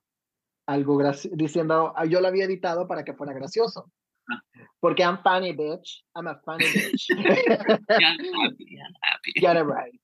[0.70, 1.02] algo
[1.32, 3.92] diciendo, ah, yo lo había editado para que fuera gracioso.
[4.30, 4.40] Ah.
[4.80, 6.04] Porque I'm funny, bitch.
[6.16, 7.08] I'm a funny bitch.
[9.36, 10.00] Get it right.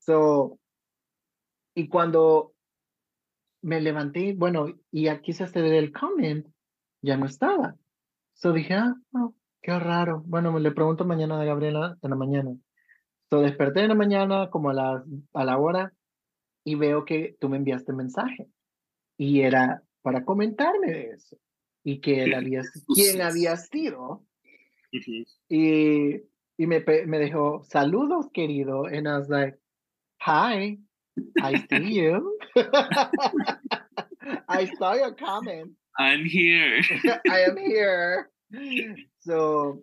[0.00, 0.58] So,
[1.76, 2.54] y cuando
[3.62, 6.48] me levanté, bueno, y aquí se hace el comment,
[7.00, 7.76] ya no estaba.
[8.34, 8.96] So dije, ah,
[9.62, 10.24] qué raro.
[10.26, 12.56] Bueno, le pregunto mañana a Gabriela en la mañana.
[13.30, 15.92] So desperté en la mañana como a la, a la hora
[16.64, 18.48] y veo que tú me enviaste mensaje.
[19.16, 21.38] Y era para comentarme de eso
[21.84, 22.62] y que él había,
[22.94, 24.24] quién había sido.
[25.48, 26.16] Y,
[26.56, 28.86] y me, me dejó, saludos, querido.
[28.86, 29.58] And I was like,
[30.20, 30.78] hi,
[31.42, 32.38] I see you.
[34.48, 35.72] I saw your comment.
[35.98, 36.80] I'm here.
[37.30, 38.30] I am here.
[39.20, 39.82] So,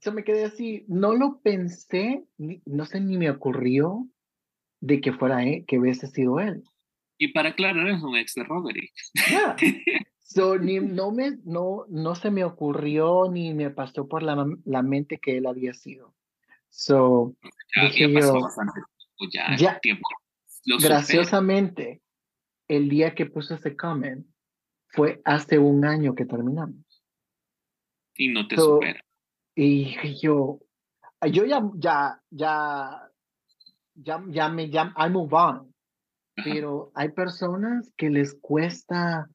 [0.00, 0.84] so me quedé así.
[0.88, 4.08] No lo pensé, no sé ni me ocurrió
[4.80, 6.64] de que fuera él, que hubiese sido él.
[7.18, 8.92] Y para aclarar, es un ex de Roderick.
[10.28, 14.82] So, ni, no, me, no, no se me ocurrió ni me pasó por la, la
[14.82, 16.16] mente que él había sido.
[16.68, 17.36] So,
[17.74, 18.80] ya dije yo, bastante,
[19.32, 20.02] ya, ya tiempo.
[20.82, 22.02] graciosamente,
[22.66, 24.26] el día que puse ese comment
[24.88, 26.84] fue hace un año que terminamos.
[28.16, 29.00] Y no te supera.
[29.54, 30.60] Y yo,
[31.30, 33.12] yo ya, ya, ya,
[33.94, 35.72] ya, ya me, ya, I move on.
[36.44, 39.28] Pero hay personas que les cuesta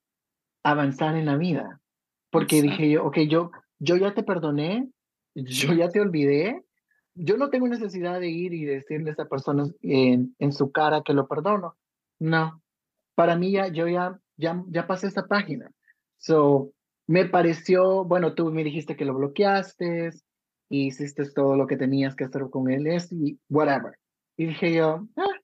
[0.64, 1.82] avanzar en la vida.
[2.30, 4.90] Porque dije yo, ok, yo, yo ya te perdoné,
[5.36, 6.64] yo ya te olvidé,
[7.14, 11.02] yo no tengo necesidad de ir y decirle a esa persona en, en su cara
[11.04, 11.76] que lo perdono.
[12.20, 12.62] No,
[13.16, 15.70] para mí ya, yo ya, ya, ya pasé esa página.
[16.18, 16.72] So,
[17.08, 20.12] me pareció, bueno, tú me dijiste que lo bloqueaste,
[20.72, 23.98] y hiciste todo lo que tenías que hacer con él, es y whatever.
[24.38, 25.41] Y dije yo, ah,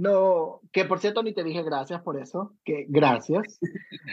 [0.00, 3.58] no, que por cierto ni te dije gracias por eso, que gracias.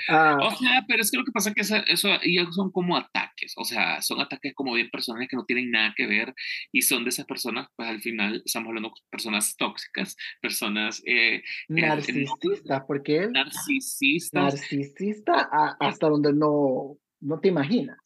[0.09, 2.71] Uh, o sea, pero es que lo que pasa es que eso, eso ellos son
[2.71, 6.35] como ataques, o sea, son ataques como bien personales que no tienen nada que ver
[6.73, 11.01] y son de esas personas, pues al final estamos hablando de personas tóxicas, personas...
[11.05, 13.31] Eh, narcisistas, porque él...
[13.31, 14.55] Narcisistas.
[14.55, 17.97] Narcisista hasta donde no, no te imaginas.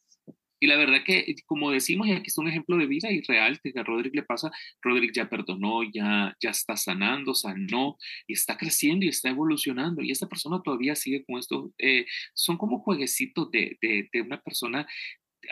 [0.62, 3.58] Y la verdad que, como decimos, y aquí es un ejemplo de vida y real
[3.60, 4.48] que a Roderick le pasa,
[4.80, 7.96] Roderick ya perdonó, ya, ya está sanando, sanó,
[8.28, 10.02] y está creciendo y está evolucionando.
[10.02, 11.72] Y esta persona todavía sigue con esto.
[11.78, 14.86] Eh, son como jueguecitos de, de, de una persona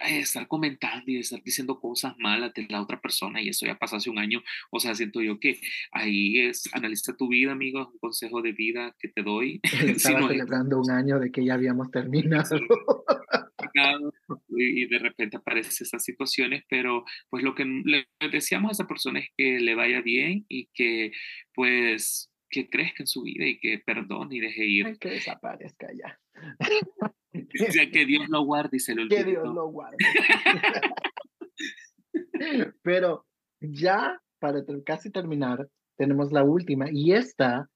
[0.06, 3.76] eh, estar comentando y estar diciendo cosas malas de la otra persona y eso ya
[3.76, 4.40] pasó hace un año,
[4.70, 8.94] o sea, siento yo que ahí es, analiza tu vida, amigo, un consejo de vida
[9.00, 9.60] que te doy.
[9.98, 12.56] Estaba celebrando un año de que ya habíamos terminado
[14.62, 19.20] y de repente aparecen esas situaciones, pero pues lo que le deseamos a esa persona
[19.20, 21.12] es que le vaya bien y que
[21.54, 24.98] pues que crezca en su vida y que perdone y deje ir.
[24.98, 26.18] que desaparezca ya.
[27.92, 29.24] que Dios lo guarde y se lo olvide.
[29.24, 29.96] Que Dios lo guarde.
[32.82, 33.24] pero
[33.60, 37.68] ya para casi terminar, tenemos la última y esta,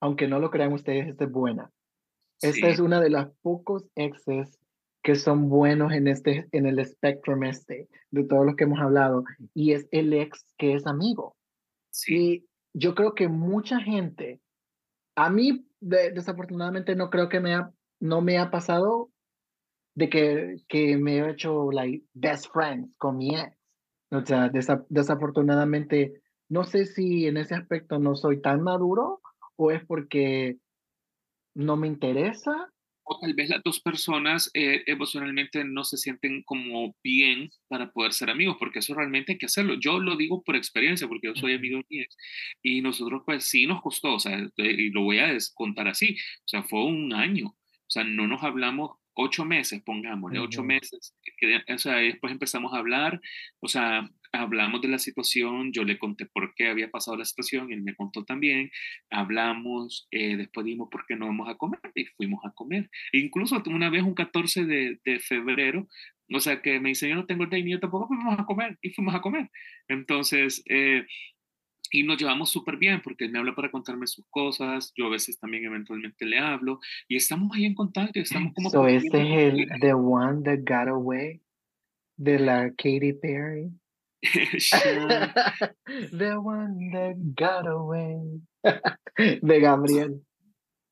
[0.00, 1.70] aunque no lo crean ustedes, es buena.
[2.40, 4.58] Esta es una de las pocos exes
[5.08, 9.24] que son buenos en, este, en el espectro este, de todos los que hemos hablado,
[9.54, 11.34] y es el ex que es amigo.
[11.90, 12.46] Sí.
[12.74, 14.42] yo creo que mucha gente,
[15.16, 19.10] a mí desafortunadamente no creo que me ha, no me ha pasado
[19.94, 23.56] de que, que me he hecho like best friends con mi ex.
[24.10, 24.50] O sea,
[24.90, 29.22] desafortunadamente, no sé si en ese aspecto no soy tan maduro
[29.56, 30.58] o es porque
[31.54, 32.70] no me interesa
[33.08, 38.12] o tal vez las dos personas eh, emocionalmente no se sienten como bien para poder
[38.12, 39.74] ser amigos, porque eso realmente hay que hacerlo.
[39.80, 42.16] Yo lo digo por experiencia, porque yo soy amigo ex,
[42.62, 46.48] y nosotros pues sí nos costó, o sea, y lo voy a contar así, o
[46.48, 51.14] sea, fue un año, o sea, no nos hablamos ocho meses, pongámosle, ocho meses,
[51.68, 53.20] o sea, después empezamos a hablar,
[53.60, 57.72] o sea, hablamos de la situación, yo le conté por qué había pasado la situación,
[57.72, 58.70] él me contó también,
[59.10, 62.90] hablamos, eh, después dijimos por qué no vamos a comer y fuimos a comer.
[63.12, 65.88] E incluso una vez un 14 de, de, febrero,
[66.32, 68.44] o sea que me dice, yo no tengo el y yo tampoco, pues vamos a
[68.44, 69.50] comer y fuimos a comer.
[69.88, 71.06] Entonces, eh,
[71.90, 75.10] y nos llevamos súper bien porque él me habla para contarme sus cosas, yo a
[75.10, 78.70] veces también eventualmente le hablo y estamos ahí en contacto, estamos como...
[78.70, 81.40] So este es el The One That Got Away
[82.16, 83.70] de la Katy Perry.
[86.12, 88.40] The one that got away.
[89.16, 90.20] De Gabriel.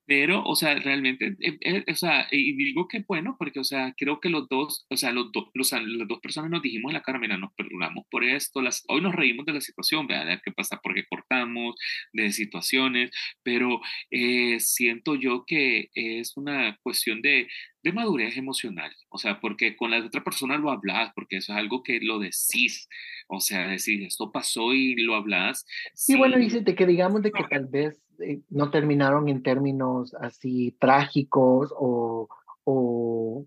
[0.07, 3.93] Pero, o sea, realmente, eh, eh, o sea, y digo que bueno, porque, o sea,
[3.97, 6.95] creo que los dos, o sea, los, dos los, las dos personas nos dijimos en
[6.95, 10.41] la cara, mira, nos perdonamos por esto, las, hoy nos reímos de la situación, ¿verdad?
[10.45, 10.79] ¿Qué pasa?
[10.83, 11.75] Porque cortamos,
[12.13, 13.11] de situaciones,
[13.43, 13.81] pero
[14.11, 17.49] eh, siento yo que es una cuestión de,
[17.83, 21.59] de madurez emocional, o sea, porque con la otra persona lo hablas, porque eso es
[21.59, 22.89] algo que lo decís,
[23.29, 25.65] o sea, decir, esto pasó y lo hablas.
[25.95, 30.77] Sí, bueno, dice que digamos de que tal vez eh, no terminaron en términos así
[30.79, 32.29] trágicos o,
[32.65, 33.47] o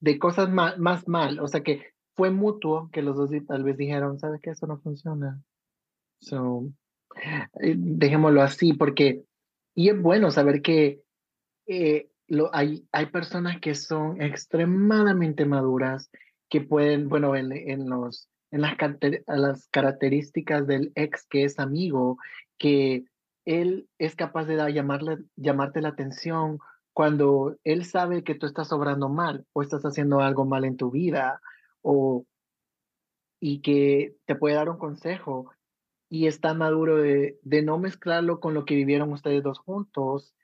[0.00, 3.76] de cosas más, más mal, o sea que fue mutuo que los dos tal vez
[3.76, 4.50] dijeron, ¿sabes qué?
[4.50, 5.40] Eso no funciona.
[6.20, 6.70] So,
[7.60, 9.24] eh, dejémoslo así, porque,
[9.74, 11.02] y es bueno saber que
[11.66, 16.10] eh, lo, hay, hay personas que son extremadamente maduras,
[16.48, 18.76] que pueden, bueno, en, en los, en las,
[19.26, 22.18] las características del ex que es amigo,
[22.58, 23.04] que
[23.44, 26.58] él es capaz de llamarle, llamarte la atención
[26.92, 30.90] cuando él sabe que tú estás obrando mal o estás haciendo algo mal en tu
[30.90, 31.40] vida
[31.80, 32.26] o
[33.40, 35.50] y que te puede dar un consejo
[36.08, 40.34] y está maduro de, de no mezclarlo con lo que vivieron ustedes dos juntos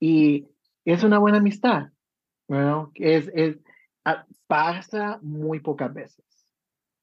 [0.00, 0.48] y
[0.84, 1.90] es una buena amistad,
[2.48, 2.90] ¿no?
[2.94, 3.58] Es, es,
[4.04, 6.24] ah, pasa muy pocas veces.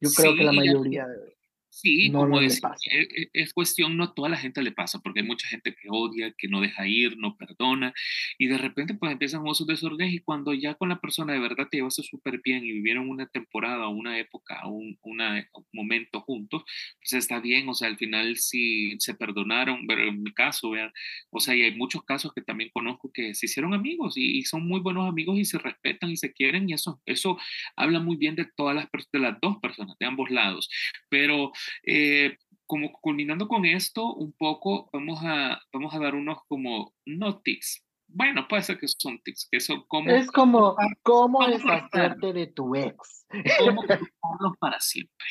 [0.02, 1.35] Yo creo que la mayoría de
[1.78, 2.78] Sí, no, como no le es, pasa.
[2.90, 5.90] es, es cuestión, no a toda la gente le pasa, porque hay mucha gente que
[5.92, 7.94] odia, que no deja ir, no perdona,
[8.38, 11.68] y de repente pues empiezan esos desórdenes y cuando ya con la persona de verdad
[11.70, 16.64] te llevaste súper bien y vivieron una temporada, una época, un, una, un momento juntos,
[17.02, 20.94] pues está bien, o sea, al final sí se perdonaron, pero en mi caso, vean,
[21.30, 24.44] o sea, y hay muchos casos que también conozco que se hicieron amigos y, y
[24.44, 27.38] son muy buenos amigos y se respetan y se quieren y eso, eso
[27.76, 30.70] habla muy bien de todas las, de las dos personas, de ambos lados,
[31.10, 31.52] pero
[31.84, 37.40] eh, como culminando con esto, un poco vamos a, vamos a dar unos como, no
[37.42, 37.84] tips.
[38.08, 42.48] Bueno, puede ser que son tips, que son como, Es como, ¿cómo ¿Cómo deshacerte de
[42.48, 43.26] tu ex?
[43.60, 43.84] cómo
[44.60, 45.26] para siempre.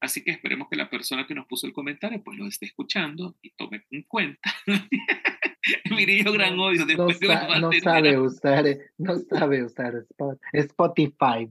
[0.00, 3.36] Así que esperemos que la persona que nos puso el comentario pues lo esté escuchando
[3.42, 4.52] y tome en cuenta.
[5.90, 8.64] Mire, yo gran odio No, después de sa- la no sabe usar,
[8.98, 11.50] no sabe usar Spot- Spotify.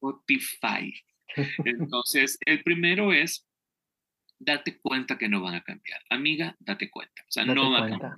[0.00, 0.94] Spotify.
[1.64, 3.46] Entonces, el primero es
[4.44, 6.00] date cuenta que no van a cambiar.
[6.10, 7.22] Amiga, date cuenta.
[7.22, 8.12] O sea, Date no va a cambiar.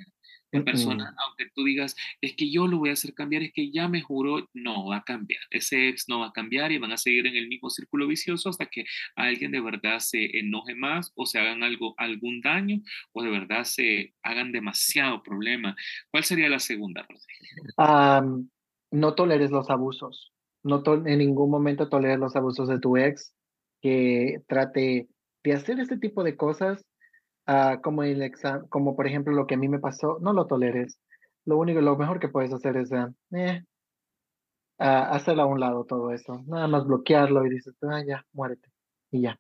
[0.53, 3.71] La persona, aunque tú digas, es que yo lo voy a hacer cambiar, es que
[3.73, 5.43] ya me juró, no va a cambiar.
[5.51, 8.49] Ese ex no va a cambiar y van a seguir en el mismo círculo vicioso
[8.49, 8.85] hasta que
[9.17, 12.81] alguien de verdad se enoje más o se hagan algo, algún daño
[13.13, 15.77] o de verdad se hagan demasiado problema.
[16.11, 17.07] ¿Cuál sería la segunda?
[17.77, 18.49] Am,
[18.93, 20.33] no toleres los abusos.
[20.63, 23.35] No to- en ningún momento toleres los abusos de tu ex,
[23.83, 25.09] que trate
[25.47, 26.85] de hacer este tipo de cosas,
[27.47, 30.47] ah, como el exa- como por ejemplo lo que a mí me pasó, no lo
[30.47, 31.01] toleres.
[31.47, 33.63] Lo único, lo mejor que puedes hacer es ah, eh,
[34.79, 36.43] ah, hacerlo a un lado todo eso.
[36.47, 38.71] Nada más bloquearlo y dices, ah, ya, muérete.
[39.11, 39.39] Y ya.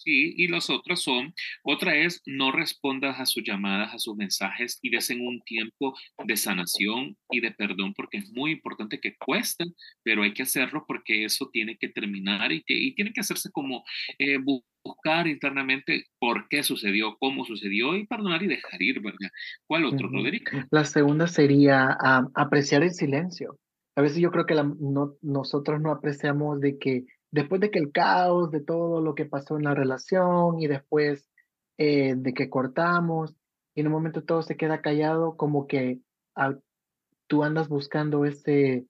[0.00, 1.34] Sí, y los otros son,
[1.64, 5.92] otra es no respondas a sus llamadas, a sus mensajes y desen un tiempo
[6.24, 9.64] de sanación y de perdón porque es muy importante que cueste,
[10.04, 13.50] pero hay que hacerlo porque eso tiene que terminar y, que, y tiene que hacerse
[13.50, 13.82] como
[14.20, 19.30] eh, bu- buscar internamente por qué sucedió, cómo sucedió y perdonar y dejar ir, ¿verdad?
[19.66, 20.08] ¿Cuál otro.
[20.08, 20.68] Roderick?
[20.70, 23.58] La segunda sería ah, apreciar el silencio.
[23.96, 27.78] A veces yo creo que la- no, nosotros no apreciamos de que después de que
[27.78, 31.28] el caos de todo lo que pasó en la relación y después
[31.76, 33.36] eh, de que cortamos
[33.74, 36.00] y en un momento todo se queda callado, como que
[36.34, 36.56] ah,
[37.26, 38.86] tú andas buscando ese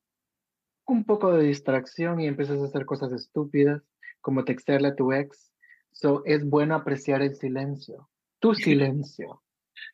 [0.86, 3.82] un poco de distracción y empiezas a hacer cosas estúpidas,
[4.22, 5.53] como textearle a tu ex.
[5.93, 8.09] So, es bueno apreciar el silencio,
[8.39, 9.43] tu silencio.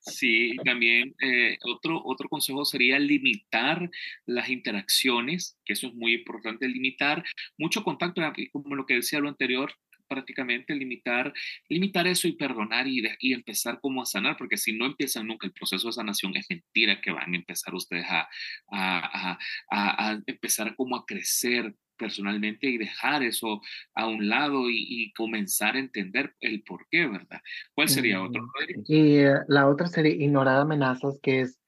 [0.00, 3.90] Sí, también eh, otro, otro consejo sería limitar
[4.26, 7.24] las interacciones, que eso es muy importante, limitar
[7.58, 8.22] mucho contacto,
[8.52, 9.72] como lo que decía lo anterior,
[10.06, 11.32] prácticamente limitar,
[11.68, 15.46] limitar eso y perdonar y, y empezar como a sanar, porque si no empiezan nunca
[15.46, 18.28] el proceso de sanación, es mentira que van a empezar ustedes a,
[18.70, 19.38] a,
[19.70, 23.60] a- a empezar como a crecer personalmente y dejar eso
[23.94, 27.40] a un lado y, y comenzar a entender el por qué, ¿verdad?
[27.74, 28.46] ¿Cuál sería otro?
[28.86, 31.60] Y eh, la otra sería ignorar amenazas, que es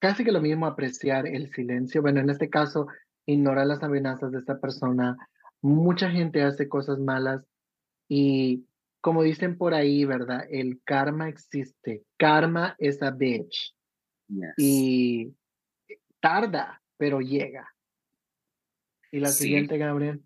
[0.00, 2.02] casi que lo mismo apreciar el silencio.
[2.02, 2.86] Bueno, en este caso,
[3.26, 5.16] ignorar las amenazas de esta persona.
[5.62, 7.42] Mucha gente hace cosas malas
[8.08, 8.66] y
[9.00, 10.46] como dicen por ahí, ¿verdad?
[10.50, 12.04] El karma existe.
[12.18, 13.74] Karma es a bitch.
[14.28, 14.54] Yes.
[14.56, 15.34] Y
[16.20, 17.73] tarda, pero llega.
[19.14, 19.44] Y la Sí.
[19.44, 20.20] siguiente, Gabriel.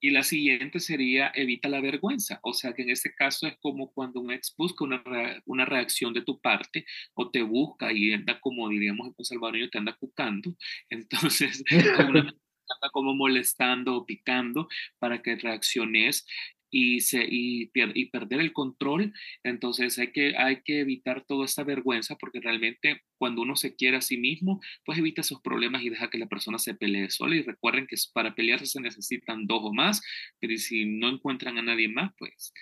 [0.00, 2.38] Y la siguiente sería evita la vergüenza.
[2.44, 5.64] O sea que en este caso es como cuando un ex busca una, rea- una
[5.64, 9.96] reacción de tu parte o te busca y anda como diríamos en salvadoreño, te anda
[9.98, 10.54] cucando.
[10.88, 12.20] Entonces, una
[12.70, 14.68] anda como molestando o picando
[15.00, 16.24] para que reacciones
[16.70, 19.12] y, se, y, y perder el control.
[19.42, 23.96] Entonces hay que, hay que evitar toda esta vergüenza porque realmente cuando uno se quiere
[23.96, 27.36] a sí mismo, pues evita esos problemas y deja que la persona se pelee sola.
[27.36, 30.00] Y recuerden que para pelearse se necesitan dos o más,
[30.40, 32.52] pero si no encuentran a nadie más, pues,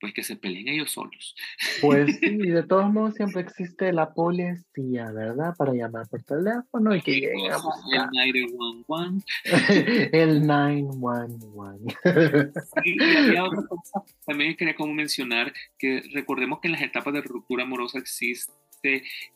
[0.00, 1.34] pues que se peleen ellos solos.
[1.80, 5.54] Pues sí, de todos modos siempre existe la policía, ¿verdad?
[5.56, 8.10] Para llamar por teléfono y que lleguen a buscar.
[10.12, 10.46] El 911.
[10.46, 12.52] El 911.
[12.84, 17.14] Y, y había otra cosa, también quería como mencionar que recordemos que en las etapas
[17.14, 18.52] de ruptura amorosa existe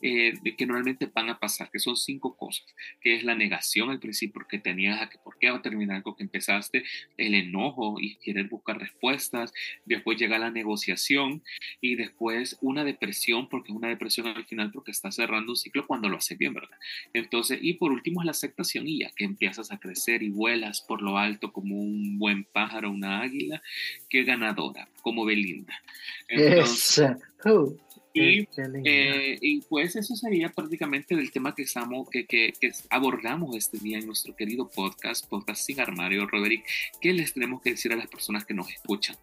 [0.01, 2.65] eh, que normalmente van a pasar, que son cinco cosas,
[3.01, 6.03] que es la negación al principio que tenías a que por qué va a terminar
[6.03, 6.83] con que empezaste,
[7.17, 9.51] el enojo y querer buscar respuestas,
[9.85, 11.43] después llega la negociación
[11.81, 15.85] y después una depresión, porque es una depresión al final porque estás cerrando un ciclo
[15.87, 16.77] cuando lo haces bien, ¿verdad?
[17.13, 20.81] Entonces, y por último es la aceptación y ya que empiezas a crecer y vuelas
[20.81, 23.61] por lo alto como un buen pájaro, una águila,
[24.09, 25.73] que ganadora, como Belinda.
[26.27, 27.11] Entonces.
[27.45, 27.75] Uh,
[28.13, 32.71] y, qué eh, y pues eso sería prácticamente el tema que, estamos, que, que, que
[32.89, 36.65] abordamos este día en nuestro querido podcast, Podcast Sin Armario, Roderick.
[36.99, 39.15] ¿Qué les tenemos que decir a las personas que nos escuchan?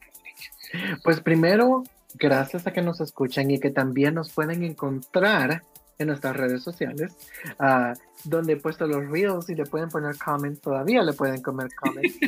[1.05, 1.85] Pues primero,
[2.15, 5.63] gracias a que nos escuchan y que también nos pueden encontrar
[5.99, 7.17] en nuestras redes sociales,
[7.59, 11.69] uh, donde he puesto los reels y le pueden poner comments, todavía le pueden comer
[11.75, 12.19] comments.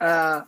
[0.00, 0.42] uh,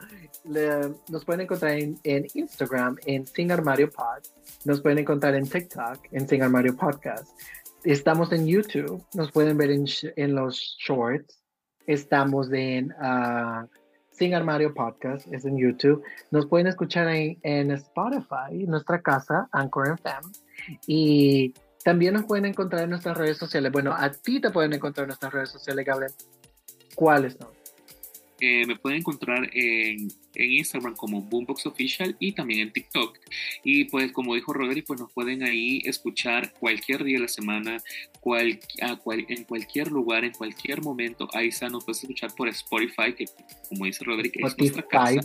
[0.50, 4.22] le, nos pueden encontrar en, en, Instagram, en Sin Armario Pod,
[4.64, 7.28] nos pueden encontrar en TikTok, en Sin Armario Podcast.
[7.84, 9.84] Estamos en YouTube, nos pueden ver en,
[10.16, 11.42] en los shorts.
[11.86, 13.66] Estamos en uh,
[14.12, 16.02] Sin Armario Podcast, es en YouTube.
[16.30, 20.32] Nos pueden escuchar en, en Spotify, nuestra casa, Anchor FM.
[20.86, 23.72] Y también nos pueden encontrar en nuestras redes sociales.
[23.72, 26.12] Bueno, a ti te pueden encontrar en nuestras redes sociales, Gabriel.
[26.94, 27.48] ¿Cuáles son?
[28.44, 33.16] Eh, me pueden encontrar en, en, Instagram como Boombox Official y también en TikTok.
[33.62, 37.76] Y pues como dijo Rodri, pues nos pueden ahí escuchar cualquier día de la semana,
[38.18, 41.28] cual, a cual, en cualquier lugar, en cualquier momento.
[41.34, 43.26] Ahí está, nos puedes escuchar por Spotify, que
[43.68, 45.20] como dice Rodri, es nuestra casa.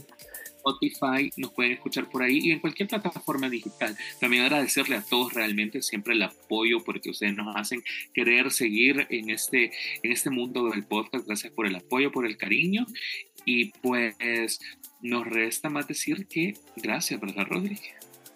[0.67, 3.95] Spotify, nos pueden escuchar por ahí y en cualquier plataforma digital.
[4.19, 9.29] También agradecerle a todos realmente siempre el apoyo porque ustedes nos hacen querer seguir en
[9.29, 9.71] este,
[10.03, 11.25] en este mundo del podcast.
[11.25, 12.85] Gracias por el apoyo, por el cariño
[13.45, 14.59] y pues
[15.01, 17.93] nos resta más decir que gracias, ¿verdad, Rodríguez?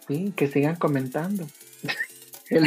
[0.08, 1.48] Sí, que sigan comentando.
[2.52, 2.60] ok,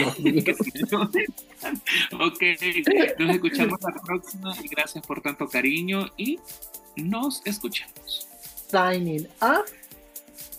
[3.18, 6.38] nos escuchamos la próxima y gracias por tanto cariño y
[6.96, 8.28] nos escuchamos
[8.70, 9.70] signing off,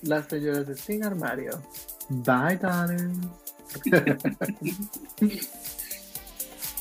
[0.03, 1.62] las señoras de Sin Armario.
[2.10, 3.30] Bye, darling.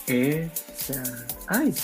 [0.07, 1.03] Esa.
[1.49, 1.75] Ay.